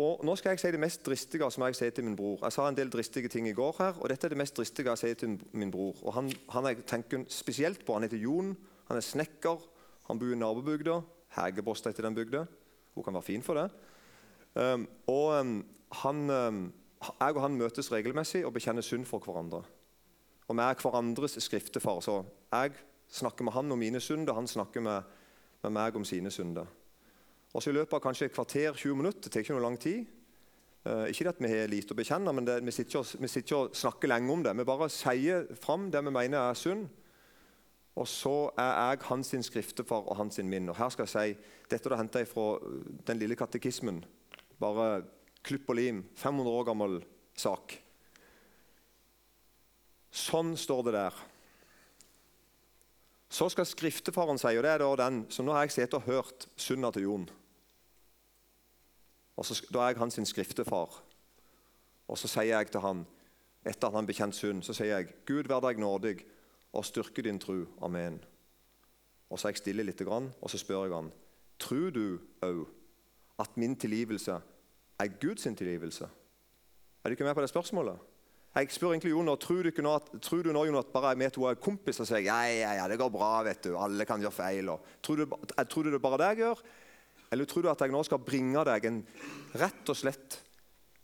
Og 0.00 0.24
Nå 0.24 0.34
skal 0.38 0.54
jeg 0.54 0.62
si 0.62 0.70
det 0.72 0.80
mest 0.80 1.02
dristige 1.04 1.48
som 1.52 1.64
jeg 1.66 1.76
sier 1.76 1.92
til 1.94 2.06
min 2.06 2.16
bror. 2.16 2.38
Jeg 2.46 2.54
sa 2.54 2.68
en 2.68 2.76
del 2.76 2.90
dristige 2.92 3.28
ting 3.28 3.48
i 3.48 3.56
går, 3.56 3.74
her, 3.78 3.98
og 4.00 4.08
dette 4.08 4.26
er 4.26 4.32
det 4.32 4.38
mest 4.40 4.56
dristige 4.56 4.88
jeg 4.88 5.00
sier 5.02 5.18
til 5.18 5.36
min 5.52 5.72
bror. 5.72 5.98
Og 6.02 6.14
Han, 6.14 6.30
han 6.54 6.68
jeg 6.70 6.84
tenker 6.86 7.24
spesielt 7.28 7.84
på. 7.84 7.98
Han 7.98 8.06
heter 8.06 8.22
Jon, 8.22 8.54
han 8.88 8.96
er 8.96 9.04
snekker, 9.04 9.60
han 10.08 10.18
bor 10.18 10.32
i 10.32 10.38
nabobygda. 10.38 11.00
Hegebost 11.36 11.86
heter 11.86 12.08
den 12.08 12.14
bygda. 12.14 12.44
Hun 12.94 13.04
kan 13.04 13.14
være 13.14 13.28
fin 13.28 13.42
for 13.42 13.54
det. 13.54 13.68
Um, 14.54 14.88
og 15.06 15.40
um, 15.40 15.66
han, 16.02 16.30
um, 16.30 16.72
Jeg 17.20 17.36
og 17.36 17.42
han 17.42 17.56
møtes 17.56 17.92
regelmessig 17.92 18.42
og 18.46 18.52
bekjenner 18.52 18.82
synd 18.82 19.06
for 19.06 19.22
hverandre. 19.24 19.62
Og 20.48 20.56
vi 20.56 20.64
er 20.64 20.80
hverandres 20.82 21.38
skriftefar. 21.38 22.00
Så 22.00 22.22
jeg 22.52 22.72
snakker 23.08 23.44
med 23.44 23.52
han 23.52 23.72
om 23.72 23.78
mine 23.78 24.00
synder, 24.00 24.34
han 24.34 24.48
snakker 24.48 24.80
med, 24.80 25.02
med 25.62 25.70
meg 25.70 25.96
om 25.96 26.04
sine 26.04 26.30
synder. 26.30 26.66
Og 27.50 27.62
så 27.62 27.72
I 27.72 27.76
løpet 27.80 27.96
av 27.96 28.02
kanskje 28.04 28.28
et 28.28 28.34
kvarter 28.34 28.76
20 28.78 28.98
minutter 28.98 29.26
det 29.26 29.32
tar 29.34 29.44
ikke 29.44 29.56
noe 29.56 29.64
lang 29.64 29.78
tid. 29.80 30.06
Eh, 30.86 31.10
ikke 31.12 31.32
at 31.32 31.40
vi 31.42 31.50
har 31.50 31.68
lite 31.68 31.92
å 31.92 31.98
bekjenne, 31.98 32.32
men 32.32 32.46
det, 32.46 32.60
vi, 32.64 32.72
sitter 32.72 33.02
og, 33.02 33.10
vi, 33.20 33.28
sitter 33.28 33.56
og, 33.58 33.76
snakker 33.76 34.08
lenge 34.08 34.32
om 34.32 34.44
det. 34.46 34.54
Vi 34.56 34.68
bare 34.68 34.88
sier 34.92 35.50
fram 35.60 35.90
det 35.92 36.00
vi 36.06 36.14
mener 36.14 36.40
er 36.40 36.58
synd. 36.58 36.86
Og 37.98 38.06
så 38.08 38.34
er 38.54 38.70
jeg 38.78 39.02
hans 39.10 39.32
skriftefar 39.50 40.06
og 40.06 40.16
hans 40.16 40.38
min. 40.46 40.70
Og 40.70 40.78
her 40.78 40.92
skal 40.94 41.08
jeg 41.08 41.12
si, 41.12 41.56
Dette 41.70 41.90
er 41.90 41.98
henta 42.00 42.22
fra 42.26 42.46
den 43.06 43.18
lille 43.20 43.36
katekismen. 43.36 44.00
Bare 44.62 45.02
klipp 45.44 45.68
og 45.68 45.76
lim. 45.76 46.04
500 46.16 46.54
år 46.54 46.68
gammel 46.70 47.00
sak. 47.36 47.74
Sånn 50.10 50.54
står 50.58 50.86
det 50.86 50.94
der. 50.96 51.18
Så 53.30 53.46
skal 53.52 53.68
skriftefaren 53.68 54.40
si, 54.42 54.50
og 54.56 54.64
det 54.66 54.72
er 54.72 54.82
da 54.82 54.94
den 55.04 55.20
som 55.30 55.46
nå 55.46 55.54
har 55.54 55.68
jeg 55.68 55.76
sittet 55.76 56.00
og 56.00 56.08
hørt 56.08 56.48
synda 56.58 56.90
til 56.94 57.06
Jon. 57.06 57.28
Og 59.40 59.46
så, 59.46 59.56
Da 59.72 59.78
er 59.86 59.94
jeg 59.94 60.02
hans 60.02 60.20
skriftefar. 60.28 61.00
Og 62.08 62.18
så 62.18 62.28
sier 62.28 62.58
jeg 62.58 62.70
til 62.70 62.82
han, 62.84 63.06
etter 63.64 63.88
at 63.88 63.94
han 63.94 64.06
bekjent 64.06 64.36
synd, 64.36 64.62
så 64.62 64.74
sier 64.76 64.98
jeg, 64.98 65.14
Gud 65.26 65.48
vær 65.48 65.62
deg 65.64 65.80
nådig 65.80 66.18
og 66.76 66.84
styrke 66.84 67.22
din 67.24 67.40
tru. 67.40 67.64
Amen. 67.80 68.20
Og 69.30 69.38
så 69.38 69.48
er 69.48 69.54
jeg 69.54 69.62
stille 69.62 69.86
litt, 69.86 70.00
og 70.02 70.50
så 70.50 70.58
spør 70.58 70.84
jeg 70.84 70.94
han, 70.94 71.12
tror 71.58 71.90
du 71.94 72.18
òg 72.44 72.66
at 73.40 73.56
min 73.56 73.76
tilgivelse 73.76 74.40
er 75.00 75.18
Guds 75.20 75.42
tilgivelse? 75.42 76.04
Er 76.04 77.08
du 77.08 77.16
ikke 77.16 77.24
med 77.24 77.34
på 77.34 77.40
det 77.40 77.48
spørsmålet? 77.48 77.96
Jeg 78.54 78.72
spør 78.74 78.92
egentlig 78.92 79.12
Jon, 79.12 79.30
tror 79.38 79.62
du, 79.62 79.70
nå 79.82 79.94
at, 79.94 80.08
tror 80.22 80.42
du 80.42 80.52
nå 80.52 80.64
Jon, 80.66 80.76
at 80.76 80.92
bare 80.92 81.14
vi 81.16 81.28
to 81.30 81.44
er 81.46 81.54
kompiser 81.54 82.04
sier 82.04 82.18
sier 82.18 82.26
ja, 82.26 82.40
ja, 82.50 82.72
ja, 82.82 82.88
det 82.90 82.98
går 82.98 83.12
bra, 83.14 83.44
vet 83.46 83.62
du, 83.64 83.76
alle 83.78 84.04
kan 84.04 84.20
gjøre 84.20 84.34
feil? 84.34 84.68
Og, 84.68 84.88
tror, 85.02 85.22
du, 85.22 85.36
tror 85.70 85.86
du 85.86 85.92
det 85.94 86.02
bare 86.02 86.18
det 86.18 86.30
jeg 86.32 86.42
gjør? 86.42 86.64
Eller 87.30 87.46
tror 87.46 87.62
du 87.62 87.70
at 87.70 87.80
jeg 87.80 87.92
nå 87.94 88.02
skal 88.06 88.22
bringe 88.22 88.62
deg 88.66 88.86
en, 88.88 89.00
rett 89.60 89.92
og 89.92 89.98
slett 89.98 90.40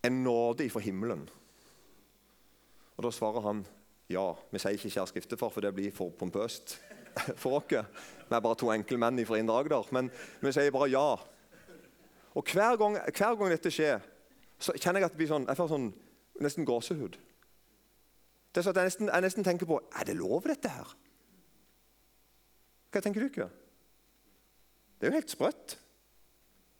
en 0.06 0.22
nåde 0.24 0.66
ifra 0.66 0.82
himmelen? 0.82 1.26
Og 2.96 3.04
Da 3.04 3.12
svarer 3.12 3.44
han 3.44 3.66
ja. 4.08 4.34
Vi 4.50 4.58
sier 4.58 4.76
ikke 4.76 4.90
'kjære 4.90 5.06
skriftefar', 5.06 5.50
for 5.50 5.60
det 5.60 5.74
blir 5.74 5.90
for 5.92 6.10
pompøst 6.10 6.80
for 7.42 7.58
oss. 7.58 7.70
Vi 7.70 8.34
er 8.34 8.40
bare 8.40 8.54
to 8.54 8.70
enkle 8.70 8.98
menn 8.98 9.26
fra 9.26 9.38
Indre 9.38 9.58
Agder. 9.58 9.88
Men 9.92 10.10
vi 10.40 10.52
sier 10.52 10.70
bare 10.70 10.90
ja. 10.90 11.16
Og 12.34 12.44
hver 12.44 12.76
gang, 12.76 12.98
hver 12.98 13.34
gang, 13.34 13.50
dette 13.50 13.70
skjer, 13.70 14.00
så 14.58 14.72
kjenner 14.76 15.00
jeg 15.00 15.04
at 15.06 15.12
det 15.12 15.20
blir 15.20 15.30
sånn, 15.30 15.46
jeg 15.48 15.56
får 15.56 15.68
sånn 15.68 15.88
nesten 16.40 16.66
gåsehud. 16.68 17.16
Det 18.52 18.60
er 18.60 18.64
sånn 18.64 18.76
at 18.76 18.82
jeg 18.82 18.90
nesten, 18.90 19.08
jeg 19.08 19.24
nesten 19.24 19.44
tenker 19.44 19.68
på 19.68 19.80
Er 20.00 20.04
det 20.04 20.16
lov, 20.16 20.44
dette 20.44 20.68
her? 20.68 20.92
Hva 22.92 23.00
tenker 23.04 23.20
du 23.20 23.26
ikke? 23.26 23.48
Det 24.96 25.06
er 25.06 25.12
jo 25.12 25.18
helt 25.18 25.32
sprøtt. 25.32 25.76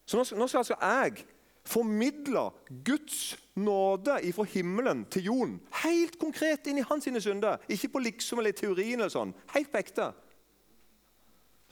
Så 0.07 0.17
nå, 0.17 0.47
skal 0.47 0.59
altså 0.59 0.77
jeg 0.81 1.25
formidle 1.67 2.51
Guds 2.85 3.37
nåde 3.55 4.33
fra 4.33 4.45
himmelen 4.45 5.05
til 5.11 5.25
Jon. 5.25 5.57
Helt 5.83 6.19
konkret 6.19 6.67
inn 6.67 6.79
i 6.79 6.85
hans 6.87 7.09
synder. 7.19 7.59
Ikke 7.69 7.89
på 7.89 7.99
liksom 7.99 8.39
eller 8.39 8.55
i 8.55 8.57
teorien. 8.57 9.01
eller 9.01 9.11
sånn. 9.11 9.35
Helt 9.55 9.73
på 9.73 9.79
ekte. 9.79 10.13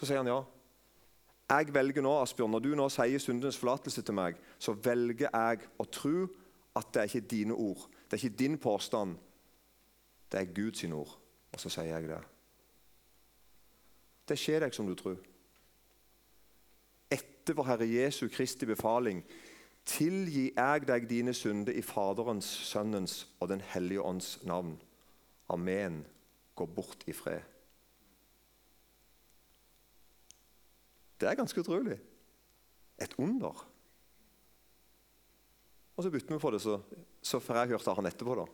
Så 0.01 0.07
sier 0.07 0.19
han 0.19 0.27
ja. 0.27 0.41
Jeg 1.51 1.75
velger 1.75 2.03
nå, 2.03 2.15
Asbjørn, 2.23 2.51
Når 2.51 2.61
du 2.61 2.75
nå 2.75 2.89
sier 2.89 3.19
syndens 3.19 3.57
forlatelse 3.57 4.03
til 4.03 4.15
meg, 4.15 4.39
så 4.59 4.73
velger 4.73 5.29
jeg 5.31 5.69
å 5.79 5.85
tro 5.85 6.27
at 6.75 6.91
det 6.93 7.03
er 7.03 7.05
ikke 7.05 7.29
dine 7.31 7.55
ord. 7.55 7.87
Det 8.11 8.17
er 8.17 8.25
ikke 8.25 8.39
din 8.39 8.59
påstand. 8.59 9.17
Det 10.33 10.41
er 10.41 10.55
Guds 10.55 10.85
ord. 10.85 11.19
Og 11.53 11.61
så 11.61 11.71
sier 11.71 11.93
jeg 11.93 12.09
det. 12.09 12.23
Det 14.29 14.39
skjer 14.41 14.65
deg 14.65 14.75
som 14.75 14.89
du 14.89 14.95
tror 14.99 15.21
etter 17.45 17.59
vår 17.59 17.67
Herre 17.69 17.85
Jesu 17.85 18.29
Kristi 18.33 18.65
befaling 18.65 19.19
tilgi 19.85 20.47
jeg 20.57 20.87
deg 20.89 21.05
dine 21.11 21.35
synder 21.37 21.77
i 21.77 21.83
Faderens, 21.85 22.47
Sønnens 22.65 23.27
og 23.37 23.51
Den 23.51 23.61
hellige 23.61 24.01
ånds 24.01 24.39
navn. 24.49 24.79
Amen. 25.53 26.07
Gå 26.57 26.65
bort 26.65 27.05
i 27.07 27.13
fred. 27.13 27.43
Det 31.21 31.29
er 31.29 31.37
ganske 31.37 31.61
utrolig. 31.61 31.99
Et 32.97 33.15
under. 33.19 33.69
Og 35.97 36.03
så 36.03 36.11
bytter 36.11 36.33
vi 36.33 36.41
på 36.41 36.51
det, 36.51 36.63
så, 36.65 36.81
så 37.21 37.45
får 37.45 37.61
jeg 37.61 37.75
hørt 37.75 37.93
av 37.93 38.01
han 38.01 38.09
etterpå. 38.09 38.41
da. 38.41 38.49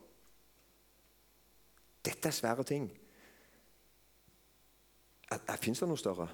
Dette 2.11 2.27
er 2.27 2.39
svære 2.41 2.67
ting. 2.67 2.91
Fins 5.63 5.79
det 5.79 5.87
noe 5.87 5.99
større? 5.99 6.27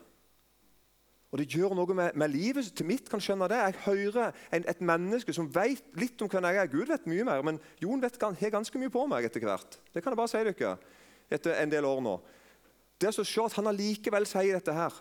Og 1.27 1.41
det 1.41 1.49
gjør 1.51 1.73
noe 1.75 1.95
med, 1.95 2.15
med, 2.15 2.31
livet 2.31 2.69
til 2.75 2.87
mitt. 2.87 3.09
kan 3.11 3.19
skjønne 3.23 3.49
det. 3.51 3.57
Jeg 3.59 3.81
hører 3.83 4.31
en, 4.55 4.63
et 4.63 4.81
menneske 4.81 5.33
som 5.35 5.49
vet 5.51 5.83
litt 5.99 6.21
om 6.23 6.29
hvem 6.31 6.47
jeg 6.47 6.61
er. 6.61 6.71
Gud 6.71 6.87
vet 6.87 7.09
mye 7.09 7.25
mer, 7.27 7.43
men 7.43 7.59
Jon 7.83 8.01
vet, 8.01 8.21
har 8.21 8.53
ganske 8.53 8.79
mye 8.79 8.93
på 8.93 9.03
meg 9.11 9.27
etter 9.27 9.43
hvert. 9.43 9.79
Det 9.91 10.03
kan 10.03 10.15
jeg 10.15 10.21
bare 10.21 10.31
si 10.31 10.43
dere 10.47 10.77
etter 11.27 11.59
en 11.59 11.73
del 11.73 11.85
år 11.85 11.99
nå. 12.05 12.15
Det 12.97 13.11
å 13.11 13.25
se 13.27 13.43
at 13.43 13.57
han 13.59 13.67
allikevel 13.67 14.25
sier 14.25 14.55
dette 14.55 14.73
her, 14.73 14.95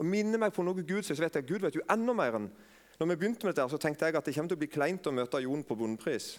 og 0.00 0.08
minner 0.08 0.40
meg 0.40 0.52
på 0.52 0.64
noe 0.64 0.84
Gud 0.84 1.04
sier, 1.04 1.16
så 1.16 1.24
vet 1.24 1.40
jeg 1.40 1.48
Gud 1.48 1.64
vet 1.64 1.76
jo 1.76 1.86
enda 1.90 2.14
mer 2.16 2.36
enn 2.38 2.52
Når 3.00 3.08
vi 3.08 3.16
begynte 3.16 3.48
med 3.48 3.56
dette, 3.56 3.64
så 3.72 3.80
tenkte 3.80 4.04
jeg 4.04 4.16
at 4.18 4.26
det 4.28 4.34
kommer 4.36 4.52
til 4.52 4.58
å 4.58 4.60
bli 4.60 4.68
kleint 4.68 5.06
å 5.08 5.12
møte 5.16 5.40
Jon 5.40 5.62
på 5.64 5.72
Bondepris. 5.72 6.34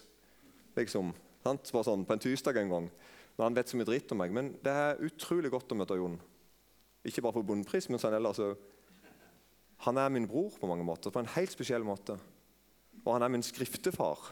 Liksom, 0.78 1.08
sant? 1.42 1.70
Bare 1.74 1.88
sånn, 1.88 2.04
på 2.06 2.14
en 2.14 2.22
tirsdag 2.22 2.60
en 2.60 2.70
gang. 2.70 2.86
Når 3.34 3.44
han 3.48 3.56
vet 3.56 3.72
så 3.72 3.80
mye 3.80 3.88
dritt 3.88 4.14
om 4.14 4.20
meg. 4.22 4.30
Men 4.30 4.52
det 4.62 4.70
er 4.70 5.02
utrolig 5.02 5.50
godt 5.50 5.74
å 5.74 5.78
møte 5.80 5.96
Jon. 5.98 6.14
Ikke 7.02 7.24
bare 7.26 7.40
på 7.40 7.42
Bondepris, 7.48 7.90
men 7.90 7.98
sånn 7.98 8.14
ellers 8.14 8.38
så 8.38 8.52
Han 9.82 9.98
er 9.98 10.12
min 10.14 10.28
bror 10.28 10.52
på 10.60 10.68
mange 10.70 10.84
måter, 10.86 11.10
på 11.10 11.18
en 11.22 11.30
helt 11.34 11.52
spesiell 11.52 11.84
måte. 11.84 12.16
Og 13.04 13.14
han 13.16 13.22
er 13.22 13.32
min 13.34 13.42
skriftefar. 13.42 14.30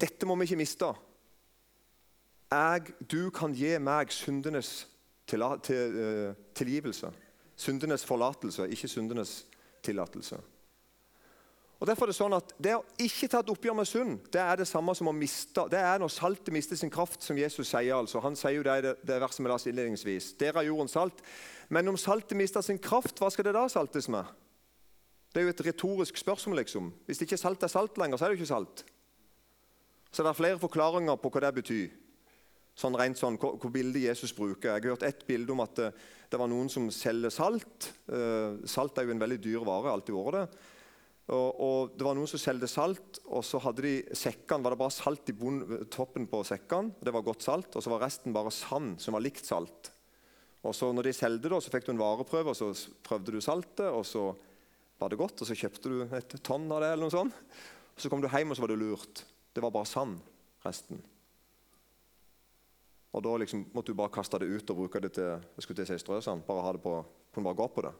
Dette 0.00 0.26
må 0.26 0.36
vi 0.36 0.48
ikke 0.48 0.60
miste. 0.60 0.90
Jeg, 2.52 2.92
du 3.10 3.30
kan 3.34 3.54
gi 3.56 3.72
meg 3.82 4.12
syndenes 4.12 4.84
uh, 5.32 6.34
tilgivelse. 6.54 7.10
Syndenes 7.56 8.04
forlatelse, 8.04 8.68
ikke 8.68 8.90
syndenes 8.90 9.46
tillatelse. 9.82 10.36
Og 11.84 11.88
derfor 11.90 12.06
er 12.08 12.14
Det 12.14 12.16
sånn 12.16 12.32
at 12.32 12.52
det 12.64 12.70
å 12.78 12.84
ikke 12.96 13.26
ta 13.28 13.42
et 13.42 13.50
oppgjør 13.52 13.74
med 13.76 13.84
synd 13.84 14.28
det 14.32 14.40
er 14.40 14.56
det 14.56 14.64
samme 14.64 14.94
som 14.96 15.10
å 15.10 15.12
miste, 15.12 15.66
det 15.68 15.82
er 15.84 15.98
når 16.00 16.14
saltet 16.14 16.54
mister 16.56 16.78
sin 16.80 16.88
kraft, 16.88 17.20
som 17.20 17.36
Jesus 17.36 17.68
sier. 17.68 17.92
altså. 17.92 18.22
Han 18.24 18.38
sier 18.40 18.56
jo 18.56 18.62
det 18.64 18.78
i 18.78 18.84
det, 18.86 18.94
det 19.04 19.18
verset 19.20 19.44
vi 19.44 19.50
leste 19.50 19.68
innledningsvis. 19.68 20.30
Der 20.40 20.56
er 20.56 20.64
jorden 20.64 20.88
salt. 20.88 21.20
Men 21.68 21.92
om 21.92 22.00
saltet 22.00 22.38
mister 22.40 22.64
sin 22.64 22.80
kraft, 22.80 23.20
hva 23.20 23.28
skal 23.28 23.44
det 23.44 23.52
da 23.52 23.66
saltes 23.68 24.08
med? 24.08 24.24
Det 25.28 25.42
er 25.42 25.44
jo 25.44 25.52
et 25.52 25.62
retorisk 25.66 26.16
spørsmål. 26.16 26.62
liksom. 26.62 26.88
Hvis 27.04 27.20
det 27.20 27.28
ikke 27.28 27.42
salt 27.42 27.62
er 27.62 27.74
salt 27.74 28.00
lenger, 28.00 28.16
så 28.16 28.24
er 28.24 28.32
det 28.32 28.38
jo 28.38 28.42
ikke 28.46 28.54
salt. 28.54 28.84
Så 30.10 30.22
det 30.22 30.32
er 30.32 30.40
flere 30.40 30.64
forklaringer 30.64 31.20
på 31.20 31.28
hva 31.28 31.44
det 31.44 31.54
betyr. 31.60 31.88
Sånn 32.74 32.96
rent 32.96 33.20
sånn, 33.20 33.36
Hvor 33.36 33.70
bildet 33.70 34.08
Jesus 34.08 34.32
bruker. 34.32 34.72
Jeg 34.72 34.88
har 34.88 34.96
hørt 34.96 35.04
et 35.04 35.26
bilde 35.26 35.52
om 35.52 35.60
at 35.60 35.76
det, 35.76 35.92
det 36.30 36.40
var 36.40 36.48
noen 36.48 36.72
som 36.72 36.88
selger 36.88 37.28
salt. 37.28 37.92
Uh, 38.08 38.64
salt 38.64 38.96
er 38.96 39.04
jo 39.04 39.12
en 39.12 39.20
veldig 39.20 39.42
dyr 39.42 39.68
vare. 39.68 39.92
alltid 39.92 40.14
vært 40.14 40.40
det. 40.40 40.72
Og, 41.32 41.60
og, 41.60 41.92
Det 41.96 42.04
var 42.04 42.16
noen 42.18 42.28
som 42.28 42.40
solgte 42.40 42.68
salt, 42.68 43.20
og 43.24 43.44
så 43.46 43.60
hadde 43.64 43.84
de 43.86 43.94
sekkene, 44.12 44.64
var 44.64 44.74
det 44.74 44.80
bare 44.82 44.92
salt 44.92 45.30
i 45.32 45.36
toppen 45.92 46.26
på 46.28 46.42
sekkene. 46.44 46.92
Det 47.00 47.14
var 47.14 47.24
godt 47.24 47.46
salt, 47.46 47.70
og 47.72 47.84
så 47.84 47.92
var 47.94 48.04
resten 48.04 48.34
bare 48.36 48.52
sand 48.52 48.98
som 49.00 49.16
var 49.16 49.24
likt 49.24 49.46
salt. 49.48 49.92
Og 50.64 50.74
så 50.76 50.90
når 50.92 51.08
de 51.08 51.38
det, 51.40 51.62
så 51.62 51.72
fikk 51.72 51.86
du 51.86 51.92
en 51.92 52.00
vareprøve, 52.00 52.52
og 52.52 52.56
så 52.56 52.72
prøvde 53.04 53.32
du 53.32 53.40
saltet. 53.40 53.88
og 53.88 54.04
så 54.04 54.34
var 54.98 55.08
det 55.08 55.18
godt, 55.18 55.40
og 55.40 55.48
så 55.48 55.56
kjøpte 55.56 55.88
du 55.88 56.14
et 56.16 56.36
tonn 56.42 56.70
av 56.72 56.80
det. 56.80 56.92
eller 56.92 57.04
noe 57.04 57.10
sånt. 57.10 57.34
Så 57.96 58.08
kom 58.08 58.20
du 58.20 58.28
hjem, 58.28 58.50
og 58.50 58.56
så 58.56 58.62
var 58.64 58.72
det 58.72 58.80
lurt. 58.80 59.24
Det 59.54 59.62
var 59.62 59.70
bare 59.70 59.86
sand, 59.86 60.20
resten. 60.64 61.02
Og 63.14 63.22
Da 63.22 63.36
liksom 63.38 63.66
måtte 63.72 63.92
du 63.92 63.94
bare 63.94 64.10
kaste 64.10 64.38
det 64.38 64.50
ut 64.50 64.70
og 64.70 64.76
bruke 64.76 65.00
det 65.00 65.12
til 65.14 65.38
jeg 65.38 65.62
skulle 65.62 65.76
til 65.76 65.86
å 65.86 65.92
si 65.92 66.02
strøsand. 66.02 66.46
Bare 66.46 66.64
ha 66.66 66.72
det 66.72 66.82
på, 66.82 67.04
kunne 67.32 67.44
bare 67.44 67.60
gå 67.60 67.68
på 67.68 67.84
det. 67.86 67.92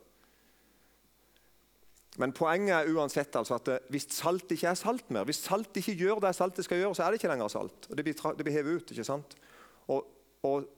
Men 2.23 2.33
poenget 2.37 2.77
er 2.77 2.91
uansett 2.95 3.35
altså 3.37 3.57
at 3.59 3.89
hvis 3.91 4.07
salt 4.15 4.53
ikke 4.55 4.69
er 4.71 4.79
salt 4.79 5.09
mer, 5.15 5.27
hvis 5.27 5.43
salt 5.43 5.77
ikke 5.81 5.97
gjør 5.99 6.21
det 6.23 6.35
saltet 6.37 6.67
skal 6.67 6.79
gjøre, 6.79 6.95
så 6.95 7.05
er 7.05 7.11
det 7.11 7.19
ikke 7.19 7.31
lenger 7.33 7.51
salt. 7.51 7.89
Og 7.91 7.97
Det 7.97 8.05
blir, 8.07 8.15
det 8.15 8.47
blir 8.47 8.55
hevet 8.55 8.77
ut. 8.77 8.91
ikke 8.91 9.07
sant? 9.07 9.35
Og, 9.91 10.07
og 10.47 10.69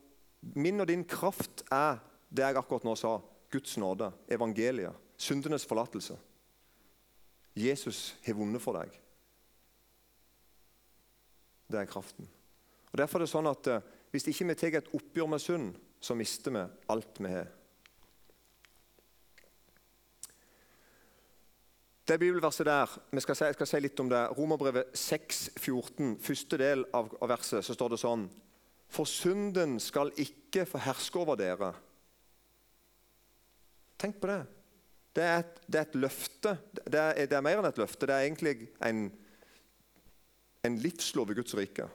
min 0.57 0.81
og 0.81 0.89
din 0.89 1.05
kraft 1.05 1.65
er 1.73 1.99
det 2.31 2.47
jeg 2.47 2.57
akkurat 2.57 2.87
nå 2.89 2.95
sa. 2.97 3.19
Guds 3.53 3.77
nåde, 3.79 4.11
evangeliet, 4.33 4.97
syndenes 5.17 5.67
forlatelse. 5.69 6.17
Jesus 7.57 8.17
har 8.27 8.37
vunnet 8.37 8.63
for 8.63 8.77
deg. 8.77 8.97
Det 11.71 11.79
er 11.81 11.91
kraften. 11.91 12.29
Og 12.93 12.99
Derfor 12.99 13.21
er 13.21 13.27
det 13.27 13.33
sånn 13.33 13.49
at 13.51 13.71
hvis 14.13 14.27
ikke 14.33 14.49
vi 14.49 14.57
tar 14.59 14.79
et 14.81 14.93
oppgjør 14.97 15.31
med 15.31 15.43
synd, 15.43 15.71
så 16.01 16.17
mister 16.17 16.53
vi 16.55 16.65
alt 16.93 17.21
vi 17.21 17.33
har. 17.33 17.49
Det 22.07 22.21
bibelverset 22.23 22.67
der, 22.67 22.91
skal 23.19 23.37
si, 23.37 23.45
Jeg 23.45 23.55
skal 23.55 23.67
si 23.67 23.79
litt 23.83 24.01
om 24.01 24.11
det. 24.11 24.21
Romerbrevet 24.39 24.93
6, 24.95 25.39
14, 25.59 26.13
første 26.23 26.59
del 26.61 26.85
av, 26.95 27.09
av 27.19 27.31
verset, 27.33 27.65
så 27.67 27.75
står 27.75 27.95
det 27.95 27.99
sånn 27.99 28.29
For 28.95 29.09
synden 29.11 29.81
skal 29.83 30.13
ikke 30.15 30.69
få 30.71 30.79
herske 30.85 31.19
over 31.19 31.39
dere. 31.41 31.73
Tenk 33.99 34.21
på 34.23 34.31
det. 34.31 34.45
Det 35.17 35.25
er 35.25 35.41
et, 35.41 35.59
det 35.67 35.81
er 35.81 35.89
et 35.89 35.97
løfte. 35.99 36.53
Det 36.77 37.01
er, 37.01 37.27
det 37.27 37.35
er, 37.35 37.43
mer 37.43 37.59
enn 37.59 37.67
et 37.73 37.81
løfte. 37.81 38.07
Det 38.07 38.15
er 38.15 38.27
egentlig 38.29 38.69
en, 38.87 39.09
en 40.69 40.77
livslov 40.85 41.33
i 41.33 41.37
Guds 41.41 41.57
rike. 41.59 41.89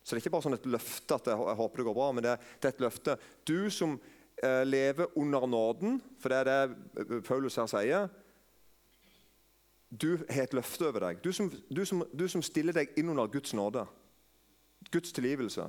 Så 0.00 0.14
det 0.14 0.22
er 0.22 0.22
ikke 0.22 0.32
bare 0.38 0.46
sånn 0.46 0.56
et 0.56 0.70
løfte 0.70 1.18
at 1.18 1.28
jeg, 1.28 1.42
jeg 1.50 1.58
håper 1.58 1.82
det 1.82 1.86
går 1.90 1.98
bra, 1.98 2.08
men 2.16 2.24
det, 2.24 2.38
det 2.62 2.70
er 2.70 2.76
et 2.78 2.80
løfte. 2.86 3.18
Du 3.44 3.68
som 3.74 3.98
eh, 4.40 4.64
lever 4.64 5.12
under 5.20 5.44
nåden, 5.50 6.00
for 6.22 6.32
det 6.32 6.40
er 6.40 6.48
det 6.48 7.20
Paulus 7.28 7.60
her 7.60 7.68
sier 7.68 8.08
du 9.88 10.18
har 10.28 10.44
et 10.44 10.56
løfte 10.56 10.88
over 10.88 11.06
deg. 11.06 11.22
Du 11.24 11.32
som, 11.32 11.48
du, 11.48 11.84
som, 11.88 12.04
du 12.12 12.26
som, 12.28 12.44
stiller 12.44 12.76
deg 12.76 12.92
inn 13.00 13.08
under 13.08 13.30
Guds 13.32 13.54
nåde, 13.56 13.86
Guds 14.92 15.14
tilgivelse. 15.16 15.64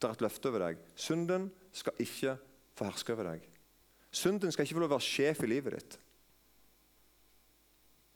Det 0.00 0.08
er 0.08 0.16
et 0.16 0.24
løfte 0.24 0.52
over 0.52 0.66
deg. 0.66 0.82
Synden 0.96 1.48
skal 1.76 2.04
ikke 2.04 2.36
få 2.76 2.88
herske 2.88 3.16
over 3.16 3.32
deg. 3.32 3.46
Synden 4.10 4.52
skal 4.52 4.66
ikke 4.66 4.76
få 4.76 4.84
lov 4.84 4.92
å 4.92 4.96
være 4.96 5.06
sjef 5.06 5.42
i 5.44 5.50
livet 5.50 5.76
ditt. 5.76 5.96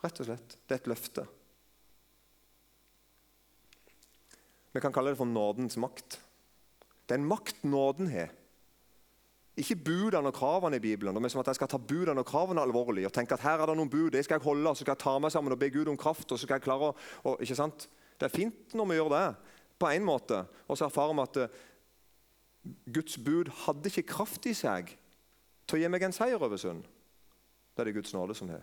Rett 0.05 0.21
og 0.21 0.29
slett. 0.29 0.57
Det 0.67 0.77
er 0.77 0.83
et 0.83 0.93
løfte. 0.93 1.25
Vi 4.75 4.83
kan 4.83 4.93
kalle 4.93 5.15
det 5.15 5.21
for 5.21 5.31
nådens 5.31 5.79
makt. 5.81 6.19
Det 7.07 7.15
er 7.15 7.21
en 7.21 7.31
makt 7.31 7.63
nåden 7.65 8.11
har. 8.13 8.33
Ikke 9.57 9.77
budene 9.77 10.31
og 10.33 10.35
kravene 10.35 10.77
i 10.77 10.83
Bibelen. 10.83 11.17
Er 11.17 11.29
som 11.29 11.41
at 11.41 11.47
Jeg 11.47 11.55
skal 11.61 11.69
ta 11.69 11.79
budene 11.79 12.21
og 12.21 12.27
kravene 12.27 12.63
alvorlig 12.63 13.07
og 13.07 13.13
tenke 13.13 13.35
at 13.35 13.41
her 13.41 13.61
er 13.63 13.67
det 13.71 13.77
noen 13.77 13.91
bud, 13.91 14.11
det 14.11 14.25
skal 14.25 14.41
jeg 14.41 14.45
holde, 14.45 14.69
og 14.71 14.77
så 14.77 14.83
skal 14.83 14.93
jeg 14.93 15.05
ta 15.05 15.19
meg 15.19 15.33
sammen 15.33 15.53
og 15.53 15.59
be 15.59 15.71
Gud 15.71 15.89
om 15.89 15.97
kraft. 15.97 16.33
og 16.33 16.39
så 16.39 16.47
skal 16.47 16.59
jeg 16.59 16.67
klare 16.67 16.91
å, 16.91 16.97
og, 17.25 17.43
ikke 17.43 17.55
sant? 17.55 17.89
Det 18.19 18.27
er 18.27 18.35
fint 18.35 18.75
når 18.75 18.91
vi 18.91 18.99
gjør 18.99 19.13
det, 19.15 19.37
på 19.79 19.91
en 19.91 20.05
måte. 20.05 20.45
Og 20.69 20.79
så 20.79 20.89
erfarer 20.89 21.15
vi 21.15 21.23
at 21.23 21.37
uh, 21.37 21.49
Guds 22.95 23.19
bud 23.19 23.51
hadde 23.67 23.91
ikke 23.91 24.11
kraft 24.15 24.47
i 24.47 24.55
seg 24.55 24.97
til 25.67 25.79
å 25.79 25.83
gi 25.83 25.91
meg 25.91 26.03
en 26.03 26.15
seier 26.15 26.43
over 26.43 26.59
synd. 26.59 26.85
Det 27.75 27.83
er 27.83 27.91
det 27.91 27.97
Guds 27.99 28.15
nåde 28.15 28.35
som 28.35 28.51
har. 28.51 28.63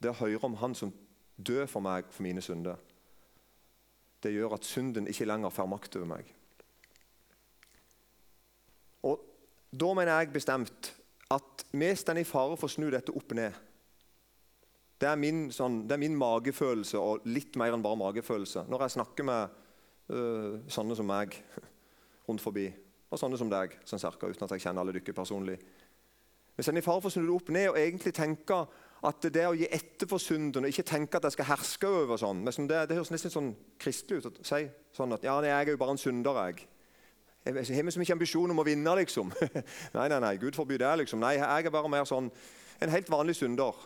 Det 0.00 0.10
å 0.10 0.20
høre 0.20 0.44
om 0.44 0.56
Han 0.60 0.74
som 0.74 0.92
dør 1.36 1.66
for 1.66 1.80
meg 1.80 2.08
for 2.12 2.22
mine 2.22 2.42
synder, 2.44 2.76
det 4.22 4.32
gjør 4.32 4.56
at 4.56 4.64
synden 4.64 5.08
ikke 5.08 5.26
lenger 5.28 5.52
får 5.52 5.68
makt 5.68 5.96
over 5.98 6.08
meg. 6.08 6.28
Og 9.04 9.20
da 9.74 9.90
mener 9.96 10.20
jeg 10.20 10.34
bestemt 10.34 10.92
at 11.34 11.64
vi 11.74 11.90
står 11.96 12.20
i 12.20 12.26
fare 12.28 12.56
for 12.58 12.68
å 12.68 12.74
snu 12.74 12.90
dette 12.92 13.14
opp 13.16 13.34
ned. 13.36 13.54
Det 15.00 15.08
er, 15.10 15.18
min, 15.18 15.48
sånn, 15.52 15.82
det 15.88 15.96
er 15.96 16.00
min 16.04 16.16
magefølelse, 16.16 17.00
og 17.00 17.26
litt 17.26 17.58
mer 17.60 17.74
enn 17.74 17.82
bare 17.84 17.98
magefølelse, 17.98 18.66
når 18.70 18.84
jeg 18.84 18.94
snakker 18.94 19.26
med 19.26 19.56
øh, 20.14 20.60
sånne 20.70 20.96
som 20.96 21.08
meg 21.10 21.34
rundt 22.28 22.44
forbi, 22.44 22.68
og 23.10 23.20
sånne 23.20 23.38
som 23.40 23.50
deg, 23.50 23.74
sånn 23.88 24.02
cirka, 24.02 24.30
uten 24.30 24.46
at 24.46 24.54
jeg 24.54 24.64
kjenner 24.64 24.84
alle 24.84 24.94
dere 24.94 25.16
personlig. 25.16 25.58
Vi 26.54 26.62
står 26.62 26.78
i 26.78 26.84
fare 26.86 27.02
for 27.02 27.10
å 27.10 27.14
snu 27.14 27.26
det 27.26 27.34
opp 27.34 27.50
ned 27.54 27.72
og 27.72 27.80
egentlig 27.80 28.14
tenke 28.14 28.60
at 29.04 29.26
det 29.34 29.44
å 29.48 29.56
gi 29.58 29.66
etter 29.74 30.08
for 30.08 30.22
synden 30.22 30.64
og 30.64 30.70
ikke 30.70 30.86
tenke 30.86 31.18
at 31.18 31.26
jeg 31.26 31.36
skal 31.36 31.50
herske 31.50 31.90
over 31.90 32.20
sånn, 32.20 32.44
det, 32.46 32.84
det 32.88 32.96
høres 32.96 33.10
nesten 33.12 33.32
sånn 33.32 33.50
kristelig 33.82 34.22
ut 34.22 34.30
å 34.30 34.46
si 34.46 34.62
sånn 34.94 35.16
at 35.16 35.26
ja, 35.26 35.34
jeg 35.44 35.56
er 35.56 35.74
jo 35.74 35.80
bare 35.82 35.96
en 35.96 36.00
synder. 36.00 36.38
jeg. 36.46 36.68
Jeg 37.44 37.52
har 37.76 37.84
vi 37.84 37.92
så 37.92 38.00
mye 38.00 38.14
ambisjon 38.14 38.52
om 38.54 38.60
å 38.62 38.64
vinne, 38.64 38.92
liksom. 39.02 39.32
nei, 39.96 40.06
nei, 40.08 40.20
nei, 40.24 40.36
Gud 40.40 40.56
forby 40.56 40.78
det. 40.80 40.92
liksom. 41.02 41.20
Nei, 41.20 41.34
Jeg 41.36 41.66
er 41.68 41.74
bare 41.74 41.90
mer 41.92 42.06
sånn 42.08 42.30
en 42.80 42.92
helt 42.92 43.10
vanlig 43.12 43.36
synder. 43.36 43.76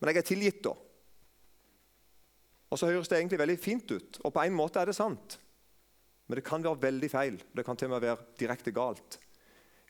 Men 0.00 0.10
jeg 0.10 0.18
er 0.18 0.26
tilgitt, 0.26 0.64
da. 0.66 0.74
Og 2.72 2.80
så 2.80 2.88
høres 2.88 3.10
det 3.10 3.20
egentlig 3.20 3.38
veldig 3.38 3.58
fint 3.60 3.90
ut, 3.92 4.18
og 4.24 4.32
på 4.34 4.42
en 4.42 4.56
måte 4.56 4.80
er 4.80 4.90
det 4.90 4.96
sant. 4.96 5.38
Men 6.26 6.40
det 6.40 6.46
kan 6.46 6.64
være 6.64 6.82
veldig 6.82 7.10
feil. 7.12 7.38
Det 7.54 7.64
kan 7.66 7.78
til 7.78 7.90
og 7.90 7.94
med 7.94 8.06
være 8.06 8.26
direkte 8.40 8.74
galt. 8.74 9.18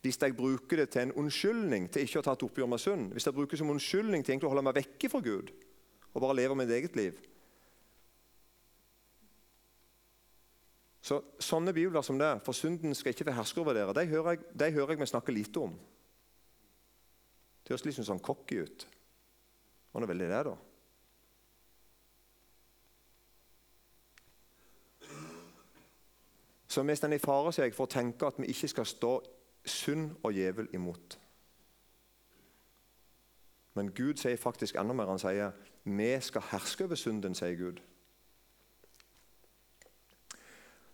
Hvis 0.03 0.19
jeg 0.19 0.35
bruker 0.37 0.83
det 0.83 0.89
til 0.91 1.07
en 1.07 1.17
unnskyldning 1.23 1.87
til 1.95 2.03
ikke 2.03 2.21
å 2.21 2.27
ta 2.27 2.35
et 2.35 2.43
oppgjør 2.43 2.73
med 2.73 2.83
synd, 2.83 3.13
hvis 3.15 3.29
jeg 3.29 3.37
bruker 3.37 3.55
det 3.55 3.63
som 3.63 3.71
unnskyldning 3.71 4.25
til 4.25 4.35
egentlig 4.35 4.49
å 4.49 4.53
holde 4.53 4.65
meg 4.67 4.81
vekke 4.81 5.11
fra 5.13 5.23
Gud 5.23 5.53
og 6.13 6.25
bare 6.25 6.37
leve 6.41 6.57
mitt 6.59 6.73
eget 6.75 6.99
liv, 6.99 7.21
Så 11.03 11.19
Sånne 11.43 11.75
bibler 11.75 12.05
som 12.07 12.19
det, 12.19 12.31
for 12.47 12.55
synden 12.55 12.95
skal 12.95 13.11
ikke 13.11 13.27
få 13.27 13.35
herske 13.37 13.61
over 13.61 13.75
dere, 13.75 13.95
de 13.97 14.07
hører, 14.07 14.37
jeg, 14.37 14.45
de 14.61 14.71
hører 14.71 14.95
jeg 14.95 15.01
vi 15.01 15.07
snakker 15.11 15.35
lite 15.35 15.65
om. 15.65 15.73
Det 17.63 17.75
høres 17.75 17.85
litt 17.87 17.99
sånn 17.99 18.23
cocky 18.23 18.63
ut. 18.63 18.87
Hva 19.93 20.03
er 20.03 20.13
veldig 20.13 20.29
det, 20.31 20.45
da? 20.47 20.55
Så 26.73 26.83
vi 26.89 26.95
står 26.97 27.13
i 27.13 27.21
fare 27.21 27.51
seg 27.53 27.75
for 27.77 27.85
å 27.85 27.93
tenke 27.93 28.31
at 28.31 28.39
vi 28.41 28.49
ikke 28.49 28.71
skal 28.71 28.87
stå 28.89 29.11
synd 29.69 30.15
og 30.23 30.33
djevel 30.33 30.71
imot. 30.73 31.19
Men 33.77 33.91
Gud 33.93 34.17
sier 34.21 34.41
faktisk 34.41 34.79
enda 34.81 34.95
mer. 34.97 35.11
Han 35.11 35.21
sier 35.21 35.53
vi 35.85 36.09
skal 36.25 36.47
herske 36.53 36.87
over 36.87 36.97
synden, 36.97 37.35
sier 37.35 37.59
Gud. 37.59 37.83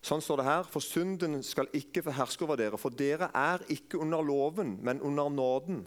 Sånn 0.09 0.23
står 0.25 0.41
det 0.41 0.49
her. 0.49 0.69
For 0.73 0.85
synden 0.85 1.43
skal 1.45 1.69
ikke 1.77 2.03
få 2.07 2.15
herske 2.17 2.47
over 2.47 2.57
dere, 2.61 2.81
for 2.81 2.95
dere 2.95 3.29
er 3.37 3.65
ikke 3.75 4.01
under 4.01 4.25
loven, 4.25 4.79
men 4.85 5.03
under 5.05 5.29
nåden. 5.33 5.83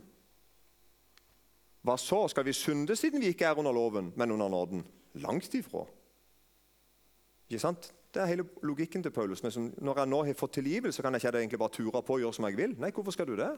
Hva 1.81 1.95
så? 1.97 2.27
Skal 2.29 2.45
vi 2.45 2.53
synde 2.53 2.95
siden 2.99 3.23
vi 3.23 3.31
ikke 3.33 3.47
er 3.49 3.57
under 3.57 3.73
loven, 3.73 4.11
men 4.15 4.35
under 4.35 4.51
nåden? 4.53 4.83
Langt 5.23 5.55
ifra. 5.57 5.87
Ikke 7.49 7.63
sant? 7.63 7.89
Det 8.13 8.21
er 8.21 8.29
hele 8.29 8.45
logikken 8.67 9.03
til 9.03 9.13
Paulus. 9.15 9.41
Men 9.43 9.71
når 9.81 10.03
jeg 10.03 10.11
nå 10.11 10.21
har 10.27 10.37
fått 10.37 10.53
tilgivelse, 10.59 11.01
kan 11.01 11.15
jeg 11.15 11.23
ikke 11.23 11.39
egentlig 11.39 11.59
bare 11.59 11.73
ture 11.73 12.03
på 12.03 12.19
og 12.19 12.25
gjøre 12.25 12.37
som 12.37 12.45
jeg 12.49 12.59
vil. 12.59 12.75
Nei, 12.79 12.91
hvorfor 12.91 13.15
skal 13.15 13.27
du 13.27 13.33
det? 13.39 13.49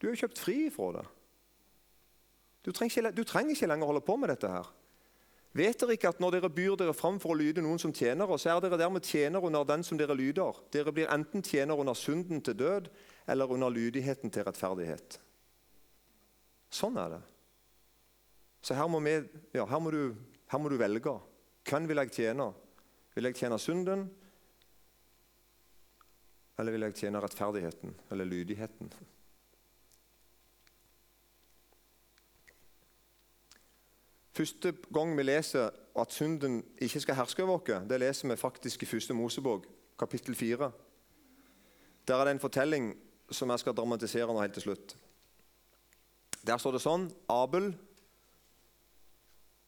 Du 0.00 0.06
er 0.06 0.14
jo 0.14 0.22
kjøpt 0.24 0.40
fri 0.40 0.56
fra 0.72 0.90
det. 0.96 1.04
Du 2.66 2.72
trenger, 2.72 2.96
ikke, 2.96 3.16
du 3.16 3.24
trenger 3.24 3.54
ikke 3.54 3.68
lenger 3.70 3.86
holde 3.86 4.02
på 4.06 4.16
med 4.16 4.32
dette 4.32 4.48
her. 4.50 4.70
Vet 5.56 5.78
dere 5.80 5.94
ikke 5.96 6.10
at 6.12 6.18
når 6.20 6.34
dere 6.36 6.50
byr 6.52 6.74
dere 6.76 6.92
fram 6.96 7.16
for 7.22 7.32
å 7.32 7.38
lyde 7.38 7.62
noen 7.64 7.80
som 7.80 7.92
tjenere, 7.94 8.36
så 8.36 8.50
er 8.52 8.58
dere 8.60 8.78
dermed 8.80 9.06
tjenere 9.06 9.48
under 9.48 9.64
den 9.68 9.84
som 9.86 9.96
dere 9.96 10.16
lyder? 10.18 10.58
Dere 10.74 10.92
blir 10.92 11.08
enten 11.12 11.44
tjenere 11.44 11.80
under 11.80 11.96
synden 11.96 12.42
til 12.44 12.58
død 12.60 12.90
eller 13.32 13.54
under 13.54 13.72
lydigheten 13.72 14.32
til 14.32 14.44
rettferdighet. 14.44 15.16
Sånn 16.76 16.98
er 17.00 17.16
det. 17.16 17.22
Så 18.60 18.76
her 18.76 18.90
må, 18.90 19.00
vi, 19.00 19.16
ja, 19.54 19.64
her 19.70 19.80
må, 19.80 19.94
du, 19.94 20.16
her 20.50 20.60
må 20.60 20.68
du 20.68 20.76
velge. 20.80 21.14
Hvem 21.66 21.88
vil 21.88 22.02
jeg 22.02 22.14
tjene? 22.18 22.50
Vil 23.16 23.30
jeg 23.30 23.38
tjene 23.38 23.58
synden? 23.62 24.06
Eller 26.60 26.74
vil 26.74 26.84
jeg 26.88 26.98
tjene 27.00 27.22
rettferdigheten 27.22 27.94
eller 28.10 28.28
lydigheten? 28.28 28.92
Første 34.36 34.74
gang 34.92 35.14
vi 35.16 35.24
leser 35.24 35.70
at 35.96 36.12
synden 36.12 36.58
ikke 36.82 37.00
skal 37.00 37.16
herske 37.16 37.44
over 37.44 37.56
oss, 37.56 37.86
det 37.88 38.00
leser 38.02 38.28
vi 38.28 38.36
faktisk 38.36 38.82
i 38.84 38.88
første 38.90 39.14
Mosebok, 39.16 39.64
kapittel 39.98 40.36
4. 40.36 40.70
Der 42.06 42.20
er 42.20 42.28
det 42.28 42.34
en 42.36 42.42
fortelling 42.42 42.90
som 43.32 43.50
jeg 43.50 43.62
skal 43.62 43.74
dramatisere 43.74 44.28
nå 44.28 44.42
helt 44.42 44.52
til 44.58 44.66
slutt. 44.66 44.92
Der 46.46 46.60
står 46.60 46.76
det 46.76 46.82
sånn 46.84 47.08
Abel 47.32 47.72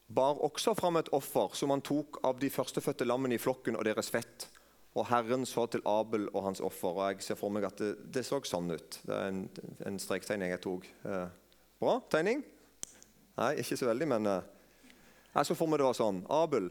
bar 0.08 0.38
også 0.44 0.76
fram 0.76 1.00
et 1.00 1.08
offer 1.16 1.56
som 1.56 1.72
han 1.72 1.82
tok 1.84 2.20
av 2.24 2.38
de 2.40 2.52
førstefødte 2.52 3.08
lammene 3.08 3.38
i 3.38 3.42
flokken 3.42 3.76
og 3.76 3.88
deres 3.88 4.12
fett. 4.12 4.50
Og 4.96 5.08
Herren 5.08 5.46
så 5.48 5.64
til 5.70 5.84
Abel 5.88 6.28
og 6.34 6.44
hans 6.44 6.60
offer. 6.64 6.92
og 6.92 7.10
Jeg 7.12 7.24
ser 7.24 7.40
for 7.40 7.52
meg 7.54 7.64
at 7.68 7.80
det, 7.80 7.94
det 8.14 8.26
så 8.26 8.40
sånn 8.44 8.70
ut. 8.72 9.00
Det 9.04 9.16
er 9.16 9.32
en, 9.32 9.42
en 9.86 9.98
strektegning 10.00 10.52
jeg 10.52 10.62
tok. 10.64 10.86
Eh, 11.08 11.26
bra 11.80 11.98
tegning? 12.12 12.44
Nei, 13.38 13.52
ikke 13.62 13.76
så 13.78 13.90
veldig, 13.90 14.08
men 14.10 14.26
eh, 14.26 14.54
jeg 15.38 15.48
så 15.48 15.56
for 15.58 15.70
meg 15.70 15.80
det 15.80 15.86
var 15.86 15.96
sånn. 15.96 16.20
Abel. 16.34 16.68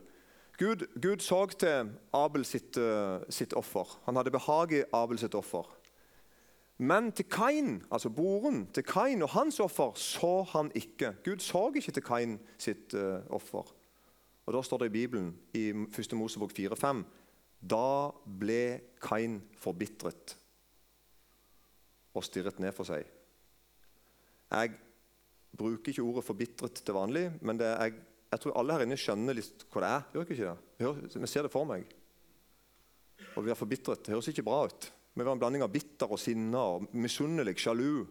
Gud, 0.58 0.88
Gud 1.00 1.22
så 1.24 1.44
til 1.54 1.92
Abel 2.18 2.46
sitt, 2.48 2.78
uh, 2.82 3.22
sitt, 3.30 3.54
offer. 3.54 3.98
Han 4.08 4.18
hadde 4.18 4.34
behag 4.34 4.74
i 4.74 4.86
Abel 4.96 5.20
sitt 5.22 5.36
offer. 5.38 5.70
Men 6.78 7.12
til 7.16 7.26
Kain, 7.30 7.80
altså 7.90 8.10
broren 8.14 8.66
til 8.74 8.86
Kain 8.86 9.24
og 9.26 9.32
hans 9.34 9.60
offer, 9.64 9.94
så 9.98 10.42
han 10.54 10.72
ikke. 10.78 11.16
Gud 11.26 11.42
så 11.46 11.68
ikke 11.74 11.94
til 11.96 12.06
Kain 12.06 12.40
sitt 12.62 12.94
uh, 12.98 13.22
offer. 13.34 13.70
Og 14.48 14.54
Da 14.56 14.64
står 14.64 14.84
det 14.84 14.92
i 14.92 14.98
Bibelen 14.98 15.32
i 15.54 15.70
1. 15.70 16.14
Mosebok 16.16 16.54
4-5 16.56 17.02
Da 17.60 18.12
ble 18.40 18.80
Kain 19.04 19.42
forbitret 19.60 20.38
og 22.18 22.24
stirret 22.26 22.60
ned 22.60 22.74
for 22.74 22.88
seg. 22.88 23.06
Jeg 24.50 24.72
bruker 25.58 25.92
ikke 25.92 26.02
ordet 26.02 26.24
'forbitret' 26.26 26.84
til 26.86 26.94
vanlig, 26.94 27.32
men 27.42 27.60
det 27.60 27.68
er 27.68 27.92
jeg 28.32 28.44
tror 28.44 28.58
alle 28.60 28.76
her 28.76 28.84
inne 28.84 28.98
skjønner 29.00 29.38
litt 29.38 29.64
hva 29.72 29.84
det 29.84 29.90
er. 29.94 30.06
Gjør 30.14 30.26
ikke 30.26 30.38
det? 30.42 31.18
Vi 31.24 31.30
ser 31.32 31.48
det 31.48 31.54
for 31.54 31.68
meg. 31.70 31.88
Og 33.38 33.46
vi 33.46 33.54
er 33.54 33.60
forbitret. 33.60 34.04
Det 34.04 34.14
høres 34.14 34.28
ikke 34.32 34.46
bra 34.46 34.66
ut. 34.68 34.90
Vi 35.18 35.26
var 35.26 35.34
en 35.34 35.42
blanding 35.42 35.64
av 35.66 35.72
bitter 35.74 36.12
og 36.12 36.20
sinna 36.22 36.62
og 36.76 36.90
misunnelig, 36.94 37.56
sjalu. 37.64 38.04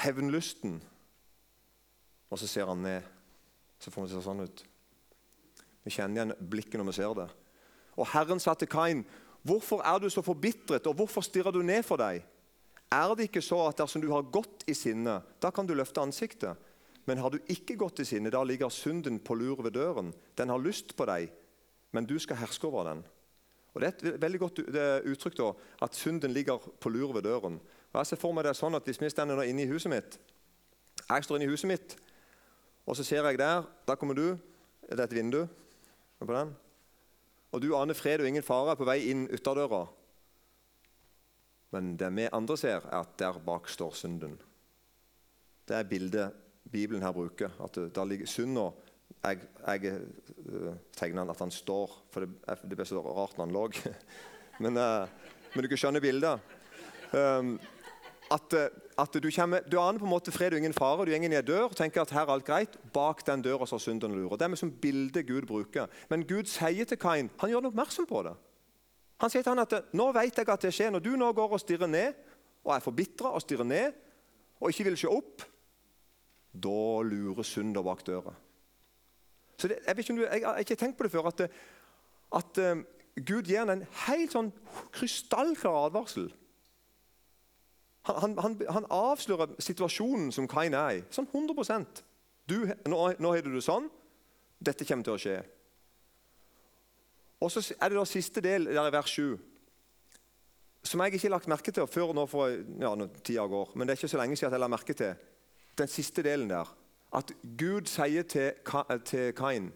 Hevnlysten. 0.00 0.78
Og 2.30 2.40
så 2.40 2.48
ser 2.48 2.70
han 2.70 2.84
ned. 2.86 3.08
Så 3.82 3.92
får 3.92 4.06
vi 4.06 4.12
se 4.14 4.22
sånn 4.24 4.44
ut. 4.46 4.62
Vi 5.84 5.92
kjenner 5.92 6.20
igjen 6.20 6.48
blikket 6.52 6.78
når 6.78 6.90
vi 6.92 6.96
ser 7.00 7.16
det. 7.18 7.26
Og 7.98 8.08
Herren 8.12 8.40
sa 8.40 8.54
til 8.54 8.68
Kain, 8.68 9.04
'Hvorfor 9.42 9.80
er 9.80 9.98
du 9.98 10.10
så 10.10 10.22
forbitret, 10.22 10.86
og 10.86 10.94
hvorfor 10.94 11.20
stirrer 11.24 11.50
du 11.50 11.62
ned 11.62 11.82
for 11.82 11.96
deg?' 11.96 12.22
Er 12.92 13.14
det 13.14 13.30
ikke 13.30 13.42
så 13.42 13.68
at 13.68 13.78
dersom 13.78 14.02
du 14.02 14.10
har 14.10 14.22
gått 14.22 14.64
i 14.66 14.74
sinne, 14.74 15.22
da 15.40 15.50
kan 15.50 15.66
du 15.66 15.74
løfte 15.74 16.00
ansiktet? 16.02 16.58
Men 17.08 17.18
har 17.18 17.32
du 17.32 17.38
ikke 17.48 17.78
gått 17.80 18.02
i 18.02 18.06
sinne, 18.08 18.32
da 18.32 18.42
ligger 18.44 18.72
synden 18.72 19.18
på 19.24 19.34
lur 19.34 19.62
ved 19.64 19.74
døren. 19.74 20.12
Den 20.36 20.52
har 20.52 20.60
lyst 20.62 20.94
på 20.96 21.06
deg, 21.08 21.30
men 21.92 22.06
du 22.06 22.18
skal 22.18 22.38
herske 22.42 22.66
over 22.68 22.90
den. 22.90 23.02
Og 23.74 23.80
Det 23.80 23.86
er 23.86 24.14
et 24.14 24.22
veldig 24.22 24.40
godt 24.40 24.58
uttrykk 25.06 25.36
da, 25.38 25.52
at 25.82 25.94
synden 25.94 26.32
ligger 26.34 26.58
på 26.58 26.90
lur 26.90 27.12
ved 27.14 27.22
døren. 27.22 27.60
Og 27.92 27.98
jeg 27.98 28.06
ser 28.06 28.20
for 28.20 28.34
meg 28.34 28.44
det 28.46 28.56
sånn 28.58 28.74
at 28.74 28.86
Hvis 28.86 29.00
vi 29.00 29.10
står 29.10 29.42
inne 29.44 29.62
i 29.62 29.70
huset 29.70 29.90
mitt 29.90 30.18
Jeg 31.08 31.24
står 31.24 31.36
inne 31.36 31.48
i 31.48 31.50
huset 31.50 31.68
mitt, 31.70 31.96
og 32.86 32.96
så 32.96 33.04
ser 33.04 33.26
jeg 33.26 33.38
der 33.38 33.64
Der 33.86 33.96
kommer 33.96 34.14
du. 34.14 34.38
Det 34.82 34.98
er 34.98 35.04
et 35.04 35.14
vindu 35.14 35.46
på 36.18 36.32
den. 36.34 36.54
Og 37.52 37.62
du 37.62 37.74
aner 37.76 37.94
fred 37.94 38.20
og 38.20 38.28
ingen 38.28 38.42
fare 38.42 38.76
på 38.76 38.86
vei 38.86 39.10
inn 39.10 39.26
ytterdøra. 39.30 39.86
Men 41.70 41.96
det 41.96 42.10
vi 42.16 42.28
andre 42.32 42.56
ser, 42.58 42.86
er 42.86 43.02
at 43.04 43.18
der 43.18 43.38
bak 43.38 43.68
står 43.68 43.94
synden. 43.94 44.36
Det 45.68 45.76
er 45.76 45.86
bildet 45.86 46.39
Bibelen 46.70 47.02
her 47.02 47.12
bruker. 47.12 47.50
At 47.64 47.78
der 47.94 48.04
ligger 48.04 48.26
synda 48.26 48.70
Jeg, 49.24 49.38
jeg 49.66 49.92
uh, 50.48 50.74
tegner 50.96 51.22
den 51.22 51.30
at 51.30 51.38
han 51.38 51.50
står, 51.50 52.06
for 52.10 52.24
det, 52.24 52.30
det 52.70 52.76
ble 52.78 52.86
så 52.88 53.02
rart 53.04 53.36
når 53.36 53.44
han 53.44 53.52
lå. 53.52 53.64
men, 54.64 54.78
uh, 54.78 55.08
men, 55.54 55.68
kan 55.68 55.76
skjønne 55.76 56.00
bildet. 56.00 56.40
Um, 57.12 57.58
at, 58.30 58.54
at, 58.98 59.18
du, 59.22 59.28
kommer, 59.34 59.60
du 59.66 59.76
aner 59.80 59.98
på 59.98 60.06
en 60.06 60.12
måte 60.12 60.32
fred 60.32 60.54
og 60.54 60.62
ingen 60.62 60.72
fare. 60.72 61.04
Du 61.04 61.10
går 61.10 61.26
en 61.26 61.44
dør 61.44 61.66
og 61.66 61.76
tenker 61.76 62.00
at 62.00 62.14
her 62.14 62.22
er 62.22 62.32
alt 62.32 62.46
greit. 62.46 62.78
Bak 62.94 63.26
den 63.26 63.42
døra 63.42 63.66
står 63.66 63.82
synden 63.82 64.14
lurer. 64.14 64.38
Det 64.38 64.46
er 64.46 64.54
som 64.62 64.72
bilde 64.72 65.22
Gud 65.22 65.48
bruker. 65.50 65.90
Men 66.08 66.24
Gud 66.24 66.48
sier 66.48 66.84
til 66.84 66.98
Kain 66.98 67.30
Han 67.42 67.50
gjør 67.50 67.60
ham 67.60 67.72
oppmerksom 67.72 68.06
på 68.06 68.22
det. 68.22 68.36
Han 69.20 69.30
sier 69.30 69.42
til 69.42 69.52
han 69.52 69.66
at 69.66 69.92
nå 69.92 70.12
vet 70.16 70.38
jeg 70.38 70.48
at 70.48 70.62
det 70.62 70.72
skjer. 70.72 70.94
Når 70.94 71.04
du 71.04 71.10
nå 71.18 71.32
går 71.36 71.56
og 71.58 71.60
stirrer 71.60 71.90
ned, 71.90 72.14
og 72.64 72.74
er 72.74 72.84
forbitra 72.84 73.34
og 73.34 73.42
stirrer 73.42 73.66
ned, 73.66 73.98
og 74.60 74.70
ikke 74.70 74.86
vil 74.90 74.98
se 75.00 75.10
opp, 75.10 75.44
da 76.52 77.02
lurer 77.06 77.46
synder 77.46 77.84
bak 77.86 78.02
døra. 78.06 78.34
Så 79.60 79.68
det, 79.68 79.78
jeg, 79.86 80.08
du, 80.08 80.24
jeg, 80.24 80.42
har 80.44 80.58
ikke 80.58 80.76
tenkt 80.76 80.98
på 80.98 81.04
det 81.04 81.12
før, 81.12 81.28
at, 81.28 81.42
at 82.36 82.58
uh, 82.58 82.82
Gud 83.26 83.48
gir 83.48 83.68
en 83.68 83.84
helt 84.06 84.32
sånn 84.32 84.52
krystallklar 84.96 85.90
advarsel. 85.90 86.30
Han, 88.08 88.38
han, 88.40 88.56
han, 88.72 88.86
avslører 88.88 89.58
situasjonen 89.60 90.30
som 90.32 90.48
Kain 90.48 90.74
er 90.74 91.00
i. 91.00 91.02
Sånn 91.12 91.28
100% 91.28 92.00
du, 92.48 92.64
nå, 92.88 93.00
nå 93.20 93.32
har 93.34 93.44
du 93.44 93.52
det 93.52 93.62
sånn. 93.62 93.86
Dette 94.58 94.86
kommer 94.88 95.06
til 95.06 95.14
å 95.14 95.20
skje. 95.20 95.36
Og 97.40 97.52
så 97.52 97.62
er 97.76 97.92
det 97.92 97.96
da 98.00 98.06
siste 98.08 98.42
del 98.44 98.66
der 98.68 98.88
i 98.88 98.92
vers 98.92 99.12
7, 99.14 99.36
som 100.84 101.00
jeg 101.04 101.14
ikke 101.14 101.26
har 101.28 101.34
lagt 101.36 101.50
merke 101.52 101.72
til 101.76 101.88
før 101.88 102.12
nå 102.16 102.24
for 102.28 102.52
ja, 102.52 102.90
tida 103.20 103.44
går. 103.48 103.74
Men 103.74 103.86
det 103.86 103.94
er 103.94 104.00
ikke 104.00 104.12
så 104.12 104.20
lenge 104.20 104.36
siden 104.36 104.56
jeg 104.56 104.62
la 104.64 104.70
merke 104.72 104.96
til 104.96 105.14
den 105.78 105.88
siste 105.88 106.22
delen 106.22 106.50
der. 106.50 106.76
At 107.14 107.32
Gud 107.58 107.86
sier 107.86 108.22
til, 108.22 108.52
til 109.04 109.32
Kain 109.34 109.72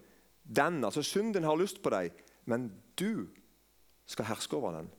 den, 0.57 0.85
altså 0.85 1.03
Synden 1.03 1.45
har 1.45 1.57
lyst 1.57 1.83
på 1.83 1.91
deg, 1.91 2.11
men 2.45 2.73
du 2.99 3.27
skal 4.07 4.25
herske 4.25 4.57
over 4.57 4.77
den. 4.77 4.91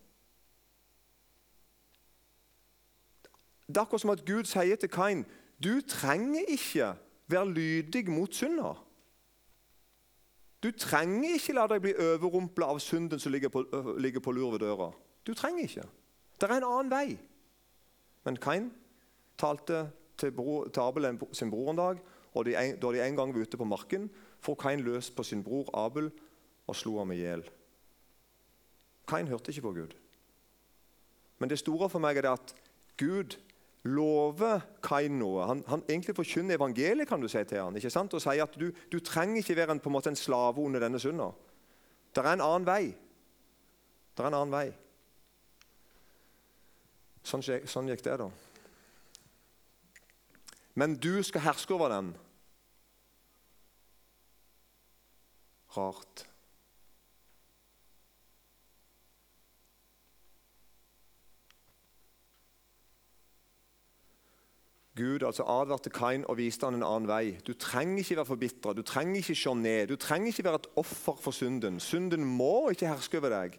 Det 3.67 3.77
er 3.77 3.81
akkurat 3.81 4.01
som 4.01 4.09
at 4.09 4.25
Gud 4.25 4.43
sier 4.43 4.75
til 4.75 4.89
Kain 4.89 5.25
du 5.63 5.81
trenger 5.87 6.41
ikke 6.47 6.93
være 7.27 7.51
lydig 7.51 8.09
mot 8.09 8.33
synda. 8.33 8.73
Du 10.63 10.71
trenger 10.71 11.33
ikke 11.33 11.53
la 11.53 11.67
deg 11.69 11.81
bli 11.81 11.93
overrumpla 11.93 12.67
av 12.73 12.79
synden 12.81 13.21
som 13.21 13.31
ligger 13.31 13.51
på, 13.53 13.63
ligger 14.01 14.19
på 14.19 14.31
lur 14.31 14.51
ved 14.51 14.59
døra. 14.65 14.89
Du 15.27 15.33
trenger 15.33 15.61
ikke. 15.61 15.85
Det 16.41 16.49
er 16.49 16.57
en 16.57 16.67
annen 16.67 16.91
vei. 16.91 17.17
Men 18.25 18.37
Kain 18.41 18.71
talte 19.37 19.85
til, 20.17 20.31
bro, 20.31 20.67
til 20.67 20.81
Abel 20.81 21.07
sin 21.33 21.51
bror 21.51 21.71
en 21.71 21.79
dag, 21.79 21.99
og 22.35 22.45
de 22.45 22.55
en, 22.55 22.79
da 22.79 22.91
de 22.91 23.03
en 23.03 23.15
gang 23.15 23.33
var 23.33 23.41
ute 23.41 23.57
på 23.57 23.67
marken, 23.67 24.09
får 24.43 24.55
Kain 24.61 24.83
løs 24.83 25.09
på 25.11 25.23
sin 25.23 25.43
bror 25.43 25.69
Abel 25.73 26.11
og 26.67 26.75
slo 26.75 26.97
ham 26.99 27.11
i 27.11 27.21
hjel. 27.21 27.43
Kain 29.07 29.27
hørte 29.27 29.51
ikke 29.51 29.61
på 29.61 29.73
Gud. 29.73 29.95
Men 31.39 31.49
det 31.49 31.59
store 31.59 31.89
for 31.89 31.99
meg 31.99 32.17
er 32.17 32.31
at 32.31 32.55
Gud 32.97 33.37
lover 33.85 34.63
Kain 34.83 35.19
noe. 35.19 35.45
Han, 35.45 35.63
han 35.67 35.83
egentlig 35.89 36.15
forkynner 36.15 36.57
evangeliet 36.57 37.07
kan 37.07 37.21
du 37.21 37.27
si 37.29 37.43
til 37.43 37.61
han, 37.61 37.75
ikke 37.75 37.93
sant? 37.93 38.13
og 38.13 38.23
sier 38.23 38.43
at 38.43 38.55
du, 38.59 38.71
du 38.91 38.99
trenger 38.99 39.43
ikke 39.43 39.59
være 39.59 39.75
en, 39.77 39.83
på 39.83 39.91
en, 39.91 39.97
måte 39.97 40.09
en 40.09 40.19
slave 40.19 40.63
under 40.63 40.81
denne 40.81 40.99
synda. 40.99 41.29
Det 42.15 42.23
er 42.23 42.33
en 42.33 42.41
annen 42.41 42.67
vei. 42.67 42.95
Det 44.15 44.23
er 44.23 44.31
en 44.31 44.39
annen 44.39 44.55
vei. 44.55 44.67
Sånn, 47.25 47.43
sånn 47.43 47.89
gikk 47.91 48.03
det, 48.05 48.19
da 48.21 48.29
men 50.75 50.95
du 50.99 51.23
skal 51.23 51.41
herske 51.41 51.73
over 51.73 51.89
den. 51.89 52.15
Rart. 55.77 56.27
Gud 64.95 65.23
altså 65.27 65.43
advarte 65.43 65.89
Kain 65.89 66.23
og 66.31 66.37
viste 66.39 66.63
han 66.63 66.77
en 66.77 66.83
annen 66.87 67.09
vei. 67.09 67.35
Du 67.47 67.51
trenger 67.59 67.99
ikke 67.99 68.15
være 68.15 68.29
forbitra, 68.29 68.73
du 68.73 68.81
trenger 68.81 69.19
ikke 69.19 69.35
se 69.35 69.55
ned, 69.59 69.87
du 69.91 69.95
trenger 69.99 70.31
ikke 70.31 70.45
være 70.47 70.61
et 70.61 70.69
offer 70.79 71.17
for 71.19 71.35
synden. 71.35 71.79
Synden 71.83 72.23
må 72.23 72.69
ikke 72.71 72.87
herske 72.87 73.19
over 73.19 73.33
deg. 73.33 73.57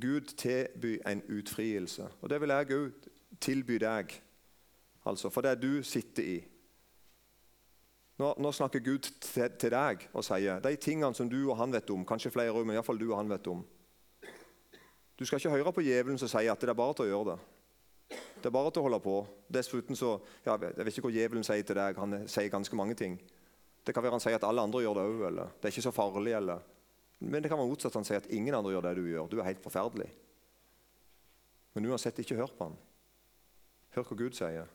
Gud 0.00 0.34
tilbyr 0.36 1.06
en 1.06 1.22
utfrielse. 1.38 2.08
Og 2.20 2.30
det 2.30 2.40
vil 2.40 2.50
jeg 2.50 2.74
òg 2.74 3.06
tilby 3.40 3.78
deg, 3.78 4.10
altså 5.06 5.30
for 5.32 5.46
det 5.46 5.56
du 5.62 5.82
sitter 5.86 6.22
i. 6.22 6.36
Nå, 8.16 8.30
nå 8.40 8.52
snakker 8.52 8.80
Gud 8.80 9.04
til, 9.20 9.50
til, 9.60 9.72
deg 9.72 10.06
og 10.16 10.24
sier 10.24 10.62
de 10.64 10.72
tingene 10.80 11.14
som 11.14 11.28
du 11.28 11.38
og 11.44 11.58
han 11.60 11.74
vet 11.74 11.90
om. 11.92 12.04
Kanskje 12.08 12.32
flere 12.32 12.64
men 12.64 12.82
fall 12.84 12.98
du 12.98 13.10
og 13.10 13.18
han 13.18 13.28
vet 13.30 13.46
om. 13.52 13.64
Du 15.16 15.24
skal 15.24 15.40
ikke 15.40 15.52
høre 15.52 15.72
på 15.72 15.84
djevelen 15.84 16.18
som 16.20 16.28
sier 16.28 16.52
at 16.52 16.60
det 16.60 16.72
er 16.72 16.76
bare 16.76 16.96
til 16.96 17.06
å 17.06 17.12
gjøre 17.12 17.34
det. 17.34 17.38
Det 18.40 18.48
er 18.48 18.54
bare 18.54 18.70
til 18.70 18.82
å 18.82 18.86
holde 18.86 19.00
på. 19.04 19.16
Dessuten 19.52 19.96
så, 19.96 20.16
ja, 20.44 20.56
Jeg 20.60 20.84
vet 20.84 20.92
ikke 20.92 21.08
hva 21.08 21.16
djevelen 21.16 21.44
sier 21.44 21.64
til 21.64 21.76
deg. 21.76 21.98
Han 22.00 22.28
sier 22.28 22.52
ganske 22.52 22.76
mange 22.76 22.94
ting. 22.94 23.18
Det 23.84 23.94
kan 23.94 24.04
være 24.04 24.16
han 24.16 24.22
sier 24.22 24.36
at 24.36 24.44
alle 24.44 24.64
andre 24.64 24.82
gjør 24.82 24.98
det 24.98 25.04
òg, 25.08 25.20
eller 25.28 25.52
det 25.56 25.68
er 25.68 25.74
ikke 25.74 25.88
så 25.88 25.94
farlig. 25.94 26.32
eller... 26.36 26.64
Men 27.18 27.42
det 27.42 27.48
kan 27.48 27.58
være 27.58 27.68
motsatt. 27.68 27.94
Han 27.96 28.04
sier 28.04 28.20
at 28.20 28.30
ingen 28.30 28.54
andre 28.54 28.74
gjør 28.74 28.88
det 28.88 28.94
du 28.98 29.06
gjør. 29.08 29.28
Du 29.30 29.38
er 29.38 29.48
helt 29.48 29.62
forferdelig. 29.64 30.08
Men 31.74 31.88
uansett, 31.90 32.18
ikke 32.18 32.36
hør 32.36 32.52
på 32.56 32.68
han. 32.68 32.76
Hør 33.96 34.08
hva 34.08 34.18
Gud 34.20 34.36
sier. 34.36 34.68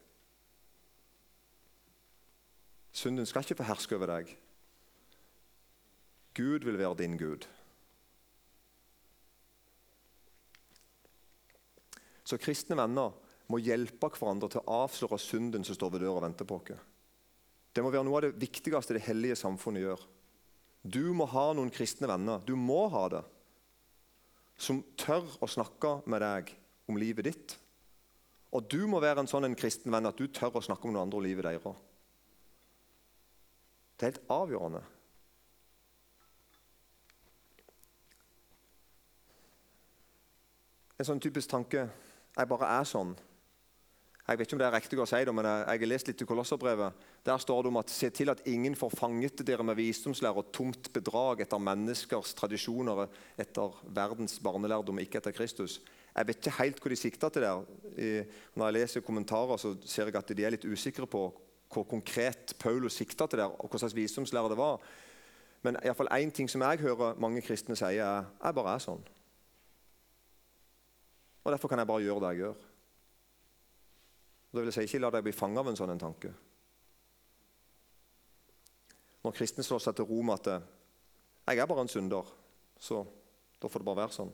Synden 2.92 3.28
skal 3.28 3.46
ikke 3.46 3.62
få 3.62 3.70
herske 3.70 3.98
over 3.98 4.12
deg. 4.12 4.32
Gud 6.36 6.68
vil 6.68 6.80
være 6.80 7.00
din 7.04 7.18
Gud. 7.20 7.48
Så 12.24 12.40
kristne 12.40 12.78
venner 12.80 13.12
må 13.52 13.60
hjelpe 13.60 14.12
hverandre 14.16 14.48
til 14.52 14.62
å 14.64 14.82
avsløre 14.86 15.20
synden 15.20 15.66
som 15.68 15.76
står 15.76 15.96
ved 15.96 16.06
døra 16.06 16.22
og 16.22 16.26
venter 16.28 16.48
på 16.48 16.62
oss. 16.62 16.88
Det 17.72 17.84
må 17.84 17.92
være 17.92 18.04
noe 18.08 18.20
av 18.20 18.26
det 18.28 18.40
viktigste 18.40 18.96
det 18.96 19.06
hellige 19.06 19.40
samfunnet 19.40 19.84
gjør. 19.84 20.02
Du 20.82 21.14
må 21.16 21.28
ha 21.30 21.52
noen 21.56 21.72
kristne 21.72 22.10
venner. 22.10 22.42
Du 22.44 22.56
må 22.60 22.86
ha 22.92 23.06
det. 23.12 23.22
Som 24.62 24.82
tør 25.00 25.28
å 25.42 25.50
snakke 25.50 26.00
med 26.10 26.24
deg 26.24 26.52
om 26.90 27.00
livet 27.00 27.28
ditt. 27.28 27.56
Og 28.52 28.68
du 28.68 28.84
må 28.90 29.00
være 29.00 29.24
en 29.24 29.30
sånn 29.32 29.48
en 29.48 29.56
kristen 29.56 29.94
venn 29.94 30.10
at 30.10 30.20
du 30.20 30.28
tør 30.28 30.60
å 30.60 30.64
snakke 30.66 30.88
om 30.88 30.96
noen 30.96 31.06
andre 31.06 31.22
og 31.22 31.26
livet 31.26 31.48
deres. 31.48 31.80
Det 34.02 34.08
er 34.08 34.16
helt 34.16 34.32
avgjørende. 34.34 34.80
En 40.98 41.06
sånn 41.06 41.22
typisk 41.22 41.52
tanke 41.52 41.84
jeg 41.86 42.50
bare 42.50 42.70
er 42.80 42.88
sånn. 42.90 43.12
Jeg 44.26 44.40
vet 44.40 44.48
ikke 44.48 44.58
om 44.58 44.62
det 44.64 44.66
er 44.72 44.74
riktig 44.74 44.98
å 45.04 45.06
si 45.06 45.20
det, 45.22 45.36
men 45.38 45.46
jeg 45.46 45.68
har 45.70 45.86
lest 45.92 46.10
litt 46.10 46.24
i 46.26 46.28
Kolosserbrevet. 46.32 47.06
Der 47.30 47.44
står 47.46 47.62
det 47.62 47.70
om 47.70 47.78
at 47.84 47.94
se 47.94 48.10
til 48.10 48.34
at 48.34 48.42
ingen 48.50 48.74
får 48.80 48.98
fanget 49.04 49.46
dere 49.46 49.68
med 49.70 49.78
visdomslære 49.78 50.42
og 50.42 50.50
tomt 50.50 50.90
bedrag 50.98 51.46
etter 51.46 51.62
menneskers 51.62 52.34
tradisjoner, 52.42 53.04
etter 53.38 53.78
verdens 53.86 54.40
barnelærdom, 54.42 55.04
ikke 55.06 55.22
etter 55.22 55.38
Kristus. 55.38 55.78
Jeg 56.16 56.32
vet 56.32 56.42
ikke 56.42 56.58
helt 56.58 56.82
hvor 56.82 56.96
de 56.96 57.02
sikter 57.04 57.30
til 57.30 57.46
der. 57.46 57.64
Når 58.58 58.66
jeg 58.66 58.80
leser 58.80 59.06
kommentarer, 59.06 59.62
så 59.62 59.76
ser 59.86 60.10
jeg 60.10 60.18
at 60.24 60.34
de 60.34 60.50
er 60.50 60.58
litt 60.58 60.66
usikre 60.66 61.06
på 61.06 61.28
hvor 61.74 61.84
konkret 61.84 62.54
Paulus 62.60 62.94
sikta 62.94 63.28
til 63.28 63.40
der, 63.40 63.54
og 63.62 63.70
hva 63.70 63.80
slags 63.80 63.96
visdomslære 63.96 64.50
det 64.50 64.58
var. 64.58 64.82
Men 65.62 65.78
én 65.78 66.32
ting 66.32 66.50
som 66.50 66.62
jeg 66.62 66.80
hører 66.80 67.16
mange 67.20 67.42
kristne 67.42 67.76
si, 67.76 67.86
er 67.86 68.26
jeg 68.44 68.56
bare 68.56 68.76
er 68.76 68.84
sånn. 68.84 69.04
Og 71.44 71.52
Derfor 71.52 71.68
kan 71.68 71.80
jeg 71.80 71.88
bare 71.88 72.04
gjøre 72.04 72.22
det 72.22 72.30
jeg 72.30 72.44
gjør. 72.44 72.68
Og 74.52 74.58
det 74.58 74.66
vil 74.66 74.74
si, 74.74 74.82
Ikke 74.82 75.00
la 75.00 75.10
deg 75.10 75.24
bli 75.24 75.32
fanget 75.32 75.60
av 75.60 75.70
en 75.70 75.80
sånn 75.80 76.00
tanke. 76.00 76.34
Når 79.24 79.36
kristne 79.38 79.64
slår 79.64 79.80
seg 79.80 79.96
til 79.96 80.06
ro 80.06 80.22
med 80.22 80.48
at 80.48 80.64
'jeg 81.48 81.58
er 81.58 81.66
bare 81.66 81.82
en 81.82 81.88
synder', 81.88 82.34
så 82.80 83.06
da 83.62 83.68
får 83.68 83.80
det 83.80 83.86
bare 83.86 83.96
være 83.96 84.12
sånn. 84.12 84.34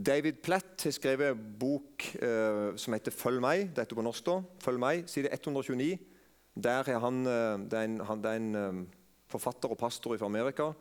David 0.00 0.40
Platt 0.42 0.86
har 0.86 0.94
skrevet 0.96 1.34
en 1.34 1.40
bok 1.60 2.06
eh, 2.14 2.76
som 2.76 2.94
heter 2.94 3.12
'Følg 3.12 3.40
meg'. 3.40 3.74
Dette 3.76 3.94
på 3.94 4.02
norsk. 4.02 4.24
da. 4.24 4.42
Følg 4.60 4.78
meg, 4.78 5.08
Side 5.08 5.28
129. 5.32 5.98
Der 6.56 6.88
er 6.88 6.98
han, 6.98 7.26
eh, 7.26 7.58
det 7.68 7.72
er 7.72 7.84
en, 7.84 8.00
han, 8.00 8.22
det 8.22 8.30
er 8.30 8.36
en 8.36 8.54
eh, 8.54 8.86
forfatter 9.28 9.68
og 9.68 9.78
pastor 9.78 10.16
fra 10.16 10.26
Amerika 10.26 10.72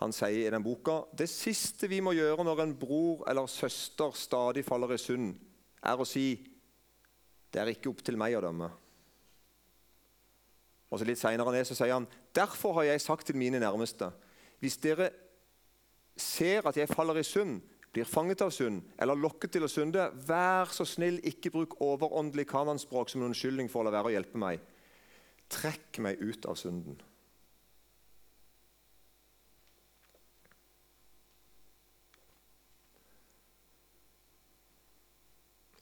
han 0.00 0.14
sier 0.16 0.46
i 0.46 0.52
den 0.52 0.64
boka 0.64 1.02
det 1.16 1.28
siste 1.28 1.88
vi 1.90 2.00
må 2.00 2.14
gjøre 2.16 2.44
når 2.46 2.62
en 2.64 2.76
bror 2.80 3.24
eller 3.28 3.50
søster 3.50 4.14
stadig 4.16 4.64
faller 4.64 4.94
i 4.94 5.00
synd, 5.00 5.34
er 5.84 6.00
å 6.00 6.08
si 6.08 6.40
det 7.52 7.60
er 7.60 7.72
ikke 7.72 7.90
opp 7.90 8.00
til 8.06 8.16
meg 8.20 8.36
å 8.38 8.40
dømme. 8.44 8.70
Og 10.90 10.98
så 10.98 11.06
Litt 11.06 11.20
senere 11.20 11.52
ned 11.52 11.66
så 11.68 11.76
sier 11.76 11.92
han 11.92 12.08
derfor 12.34 12.78
har 12.78 12.88
jeg 12.88 13.02
sagt 13.04 13.28
til 13.28 13.38
mine 13.38 13.60
nærmeste 13.60 14.10
hvis 14.60 14.78
dere 14.80 15.10
ser 16.16 16.66
at 16.68 16.76
jeg 16.76 16.90
faller 16.90 17.20
i 17.20 17.24
synd, 17.24 17.60
blir 17.92 18.04
fanget 18.04 18.42
av 18.42 18.52
synd 18.54 18.82
eller 19.02 19.18
lokket 19.18 19.56
til 19.56 19.66
å 19.66 19.70
synde, 19.70 20.08
vær 20.26 20.70
så 20.70 20.86
snill, 20.86 21.18
ikke 21.26 21.52
bruk 21.54 21.78
overåndelig 21.82 22.46
kananspråk 22.50 23.10
som 23.10 23.22
en 23.22 23.30
unnskyldning 23.30 23.70
for 23.70 23.82
å 23.82 23.88
la 23.88 23.96
være 23.98 24.12
å 24.12 24.14
hjelpe 24.14 24.40
meg. 24.40 24.62
Trekk 25.50 25.98
meg 26.04 26.22
ut 26.22 26.46
av 26.46 26.58
synden. 26.58 27.00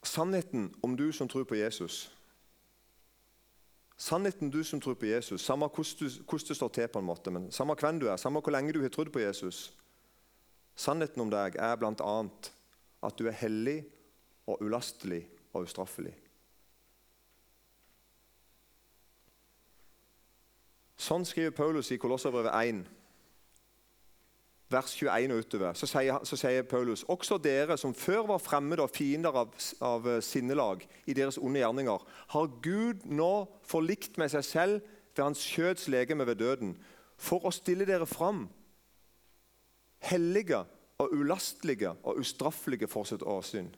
Sannheten 0.09 0.71
om 0.83 0.97
du 0.97 1.11
som 1.12 1.29
tror 1.29 1.44
på 1.44 1.59
Jesus 1.59 2.07
Sannheten 3.99 4.51
du 4.51 4.62
som 4.64 4.81
tror 4.81 4.94
på 4.94 5.09
Jesus, 5.11 5.42
samme 5.42 5.66
hvordan 5.66 6.47
det 6.49 6.57
står 6.57 6.68
til, 6.68 6.87
på 6.88 7.01
en 7.03 7.05
måte, 7.05 7.33
men 7.35 7.49
samme 7.51 7.75
hvem 7.75 7.99
du 7.99 8.07
er, 8.07 8.16
samme 8.16 8.40
hvor 8.40 8.55
lenge 8.55 8.73
du 8.73 8.79
har 8.81 8.92
trodd 8.94 9.11
på 9.11 9.18
Jesus 9.18 9.73
Sannheten 10.79 11.25
om 11.25 11.31
deg 11.33 11.59
er 11.59 11.75
bl.a. 11.81 12.17
at 13.03 13.19
du 13.19 13.27
er 13.27 13.37
hellig 13.41 13.81
og 14.47 14.62
ulastelig 14.62 15.25
og 15.53 15.67
ustraffelig. 15.67 16.14
Sånn 20.99 21.27
skriver 21.27 21.55
Paulus 21.55 21.91
i 21.95 21.99
Kolosserbrevet 22.01 22.55
1 22.55 22.87
vers 24.69 24.93
21 24.93 25.33
og 25.33 25.38
utover, 25.38 25.77
så 25.79 25.88
sier, 25.88 26.19
så 26.29 26.37
sier, 26.37 26.67
Paulus 26.69 27.05
også 27.09 27.38
dere 27.41 27.79
som 27.81 27.95
før 27.97 28.27
var 28.35 28.43
fremmede 28.43 28.85
og 28.85 28.93
fiender 28.93 29.33
av, 29.33 29.55
av, 29.81 30.09
eh, 30.09 30.21
sinnelag 30.25 30.85
i 31.09 31.17
deres 31.17 31.38
onde 31.41 31.62
gjerninger, 31.62 32.05
har 32.35 32.51
Gud 32.62 33.07
nå 33.09 33.33
forlikt 33.64 34.19
med 34.21 34.35
seg 34.35 34.45
selv 34.45 34.93
ved 35.17 35.25
hans 35.25 35.41
kjøds 35.41 35.88
legeme 35.88 36.27
ved 36.29 36.43
døden, 36.43 36.77
for 37.17 37.49
å 37.49 37.55
stille 37.55 37.88
dere 37.88 38.07
fram 38.07 38.45
hellige 40.05 40.63
og 40.99 41.13
ulastelige 41.15 41.93
og 42.03 42.19
ustraffelige 42.23 42.89
for 42.91 43.07
sitt 43.09 43.23
åsyn. 43.23 43.69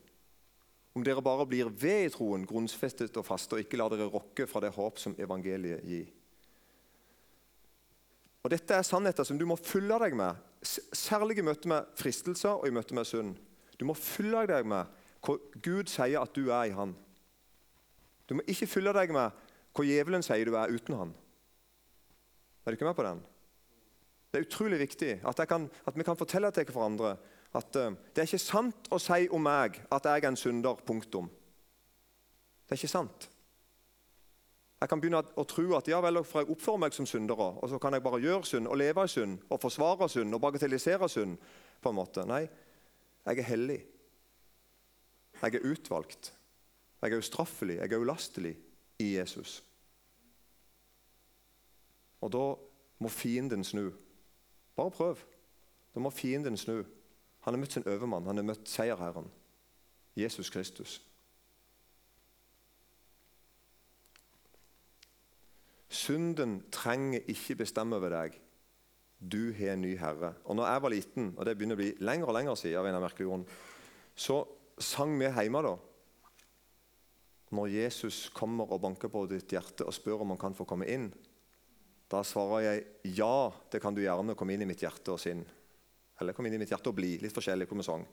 Om 0.94 1.04
dere 1.06 1.22
bare 1.22 1.46
blir 1.46 1.70
ved 1.70 2.06
i 2.06 2.12
troen, 2.12 2.46
grunnfestet 2.46 3.16
og 3.16 3.26
faste, 3.26 3.54
og 3.54 3.62
ikke 3.62 3.78
lar 3.78 3.92
dere 3.92 4.08
rokke 4.10 4.46
fra 4.50 4.62
det 4.64 4.72
håp 4.74 4.98
som 4.98 5.14
evangeliet 5.18 5.84
gir. 5.86 6.08
Og 8.42 8.50
Dette 8.50 8.74
er 8.74 8.86
sannheter 8.86 9.26
som 9.26 9.38
du 9.38 9.44
må 9.46 9.58
fylle 9.60 9.98
deg 10.00 10.16
med 10.16 10.46
Særlig 10.60 11.38
i 11.40 11.44
møte 11.44 11.70
med 11.72 11.86
fristelser 11.96 12.58
og 12.58 12.66
i 12.68 12.72
møte 12.74 12.92
med 12.92 13.06
synd. 13.08 13.30
Du 13.80 13.86
må 13.88 13.94
fylle 13.96 14.42
deg 14.44 14.66
med 14.68 14.90
hva 15.24 15.36
Gud 15.64 15.88
sier 15.88 16.20
at 16.20 16.34
du 16.36 16.50
er 16.52 16.68
i 16.68 16.74
Han. 16.76 16.92
Du 18.28 18.34
må 18.36 18.44
ikke 18.44 18.68
fylle 18.68 18.92
deg 18.92 19.12
med 19.16 19.32
hva 19.72 19.86
djevelen 19.88 20.24
sier 20.24 20.44
du 20.44 20.58
er 20.60 20.68
uten 20.68 20.98
Han. 20.98 21.14
Er 22.60 22.72
du 22.72 22.76
ikke 22.76 22.90
med 22.90 22.98
på 22.98 23.06
den? 23.08 23.22
Det 24.30 24.38
er 24.38 24.46
utrolig 24.46 24.78
viktig 24.78 25.12
at, 25.26 25.42
kan, 25.48 25.66
at 25.86 25.96
vi 25.98 26.06
kan 26.06 26.16
fortelle 26.16 26.50
til 26.54 26.70
hverandre 26.70 27.16
at 27.58 27.76
uh, 27.76 27.90
det 28.14 28.22
er 28.22 28.28
ikke 28.28 28.38
sant 28.38 28.88
å 28.94 28.98
si 29.02 29.26
om 29.34 29.42
meg 29.42 29.80
at 29.90 30.06
jeg 30.06 30.22
er 30.22 30.28
en 30.28 30.38
synder. 30.38 30.78
Punktum. 30.86 31.26
Det 32.62 32.76
er 32.76 32.78
ikke 32.78 32.92
sant. 32.92 33.26
Jeg 34.80 34.88
kan 34.88 35.00
begynne 35.02 35.20
å 35.36 35.44
tro 35.44 35.64
at 35.76 35.88
ja 35.90 35.98
vel, 36.00 36.22
for 36.24 36.40
jeg 36.40 36.54
oppfører 36.54 36.80
meg 36.80 36.94
som 36.96 37.08
syndere, 37.08 37.50
og 37.60 37.68
så 37.68 37.80
kan 37.82 37.92
jeg 37.92 38.04
bare 38.04 38.20
gjøre 38.22 38.46
synd 38.48 38.70
og 38.70 38.78
leve 38.80 39.02
i 39.04 39.10
synd 39.12 39.42
og 39.50 39.60
forsvare 39.60 40.08
synd 40.08 40.32
og 40.36 40.40
bagatellisere 40.40 41.08
synd. 41.10 41.36
på 41.80 41.88
en 41.88 41.96
måte. 41.96 42.24
Nei, 42.28 42.42
jeg 43.26 43.38
er 43.38 43.48
hellig. 43.48 43.80
Jeg 45.42 45.54
er 45.54 45.66
utvalgt. 45.72 46.32
Jeg 47.02 47.12
er 47.12 47.18
ustraffelig, 47.18 47.76
jeg 47.76 47.92
er 47.92 47.98
ulastelig 47.98 48.56
i 49.00 49.16
Jesus. 49.16 49.62
Og 52.20 52.32
da 52.32 52.44
må 53.00 53.08
fienden 53.08 53.64
snu. 53.64 53.90
Bare 54.80 54.90
prøv. 54.90 55.20
Da 55.94 56.00
må 56.00 56.10
fienden 56.10 56.56
snu. 56.56 56.78
Han 57.44 57.54
har 57.54 57.60
møtt 57.60 57.74
sin 57.76 57.88
overmann, 57.88 58.24
han 58.24 58.40
har 58.40 58.46
møtt 58.48 58.68
seierherren. 58.68 59.28
Jesus 60.16 60.48
Kristus. 60.50 61.00
Synden 65.90 66.62
trenger 66.72 67.26
ikke 67.28 67.58
bestemme 67.60 67.98
over 67.98 68.12
deg. 68.14 68.40
Du 69.20 69.52
har 69.58 69.74
en 69.74 69.84
ny 69.84 69.96
herre. 70.00 70.32
Og 70.44 70.56
når 70.56 70.70
jeg 70.70 70.82
var 70.82 70.94
liten, 70.94 71.30
og 71.36 71.44
det 71.44 71.56
begynner 71.58 71.76
å 71.76 71.82
bli 71.82 71.92
lenger 72.00 72.30
og 72.30 72.36
lenger 72.38 72.56
siden, 72.56 72.78
av 72.80 72.88
en 72.88 72.96
av 72.96 73.04
merkelige 73.04 73.28
grunn, 73.28 73.46
så 74.16 74.40
sang 74.80 75.12
vi 75.20 75.28
hjemme 75.28 75.64
da. 75.66 75.74
Når 77.52 77.74
Jesus 77.74 78.28
kommer 78.32 78.70
og 78.72 78.80
banker 78.80 79.12
på 79.12 79.26
ditt 79.28 79.52
hjerte 79.52 79.84
og 79.84 79.92
spør 79.92 80.24
om 80.24 80.32
han 80.32 80.40
kan 80.40 80.56
få 80.56 80.64
komme 80.64 80.88
inn, 80.88 81.10
da 82.10 82.24
svarer 82.26 82.64
jeg 82.64 83.14
ja, 83.20 83.50
det 83.70 83.78
kan 83.82 83.94
du 83.94 84.02
gjerne 84.02 84.34
komme 84.38 84.56
inn 84.56 84.64
i 84.64 84.68
mitt 84.68 84.82
hjerte 84.82 85.14
og 85.14 85.20
sinn. 85.22 85.44
Eller 86.20 86.34
komme 86.34 86.50
inn 86.50 86.58
i 86.58 86.60
mitt 86.60 86.72
hjerte 86.72 86.90
og 86.90 86.98
bli. 86.98 87.14
Litt 87.22 87.34
forskjellig 87.36 87.68
hvor 87.70 87.78
vi. 87.78 88.08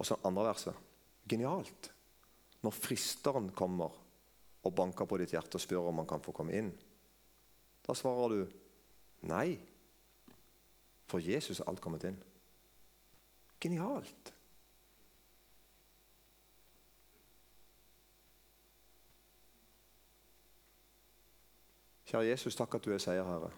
Og 0.00 0.06
så 0.06 0.18
andre 0.28 0.50
verset. 0.50 0.86
Genialt. 1.28 1.90
Når 2.60 2.76
fristeren 2.76 3.48
kommer 3.56 3.96
og 4.60 4.74
banker 4.76 5.08
på 5.08 5.16
ditt 5.20 5.32
hjerte 5.32 5.56
og 5.56 5.64
spør 5.64 5.88
om 5.88 6.02
han 6.02 6.08
kan 6.08 6.22
få 6.24 6.34
komme 6.36 6.56
inn, 6.56 6.68
da 7.86 7.96
svarer 7.96 8.34
du 8.34 9.30
nei. 9.32 9.56
For 11.08 11.24
Jesus 11.24 11.62
er 11.62 11.70
alt 11.72 11.80
kommet 11.82 12.04
inn. 12.06 12.20
Genialt. 13.60 14.34
Kjære 22.10 22.26
Jesus, 22.26 22.56
takk 22.58 22.74
at 22.74 22.84
du 22.84 22.90
er 22.90 22.98
seierherre. 22.98 23.52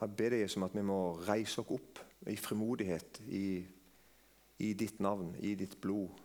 Jeg 0.00 0.12
ber 0.16 0.36
deg 0.36 0.56
om 0.56 0.68
at 0.68 0.76
vi 0.76 0.84
må 0.84 1.00
reise 1.24 1.64
oss 1.64 1.72
opp 1.72 2.02
i 2.28 2.36
frimodighet 2.36 3.22
i, 3.32 3.64
i 4.60 4.70
ditt 4.76 5.00
navn, 5.00 5.32
i 5.40 5.54
ditt 5.56 5.80
blod. 5.80 6.20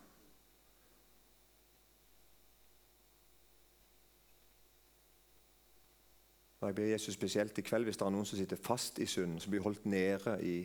Og 6.59 6.67
Jeg 6.67 6.75
ber 6.75 6.95
Jesus 6.97 7.13
spesielt 7.13 7.57
i 7.57 7.63
kveld 7.63 7.87
hvis 7.87 7.97
det 8.01 8.09
er 8.09 8.11
noen 8.11 8.27
som 8.27 8.39
sitter 8.39 8.59
fast 8.59 8.99
i 8.99 9.07
synd, 9.07 9.39
som 9.39 9.55
blir 9.55 9.63
holdt 9.63 9.85
nede 9.87 10.35
i, 10.43 10.57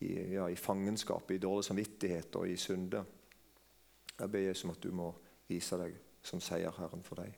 i, 0.00 0.14
ja, 0.34 0.50
i 0.50 0.58
fangenskap, 0.58 1.30
i 1.30 1.38
dårlig 1.38 1.70
samvittighet 1.70 2.42
og 2.42 2.50
i 2.50 2.56
synder. 2.58 3.04
Jeg 4.18 4.30
ber 4.30 4.38
Jesus 4.38 4.64
om 4.64 4.70
at 4.70 4.82
du 4.82 4.92
må 4.92 5.10
vise 5.48 5.76
deg 5.80 5.96
som 6.24 6.40
seierherren 6.40 7.02
for 7.02 7.20
deg. 7.20 7.34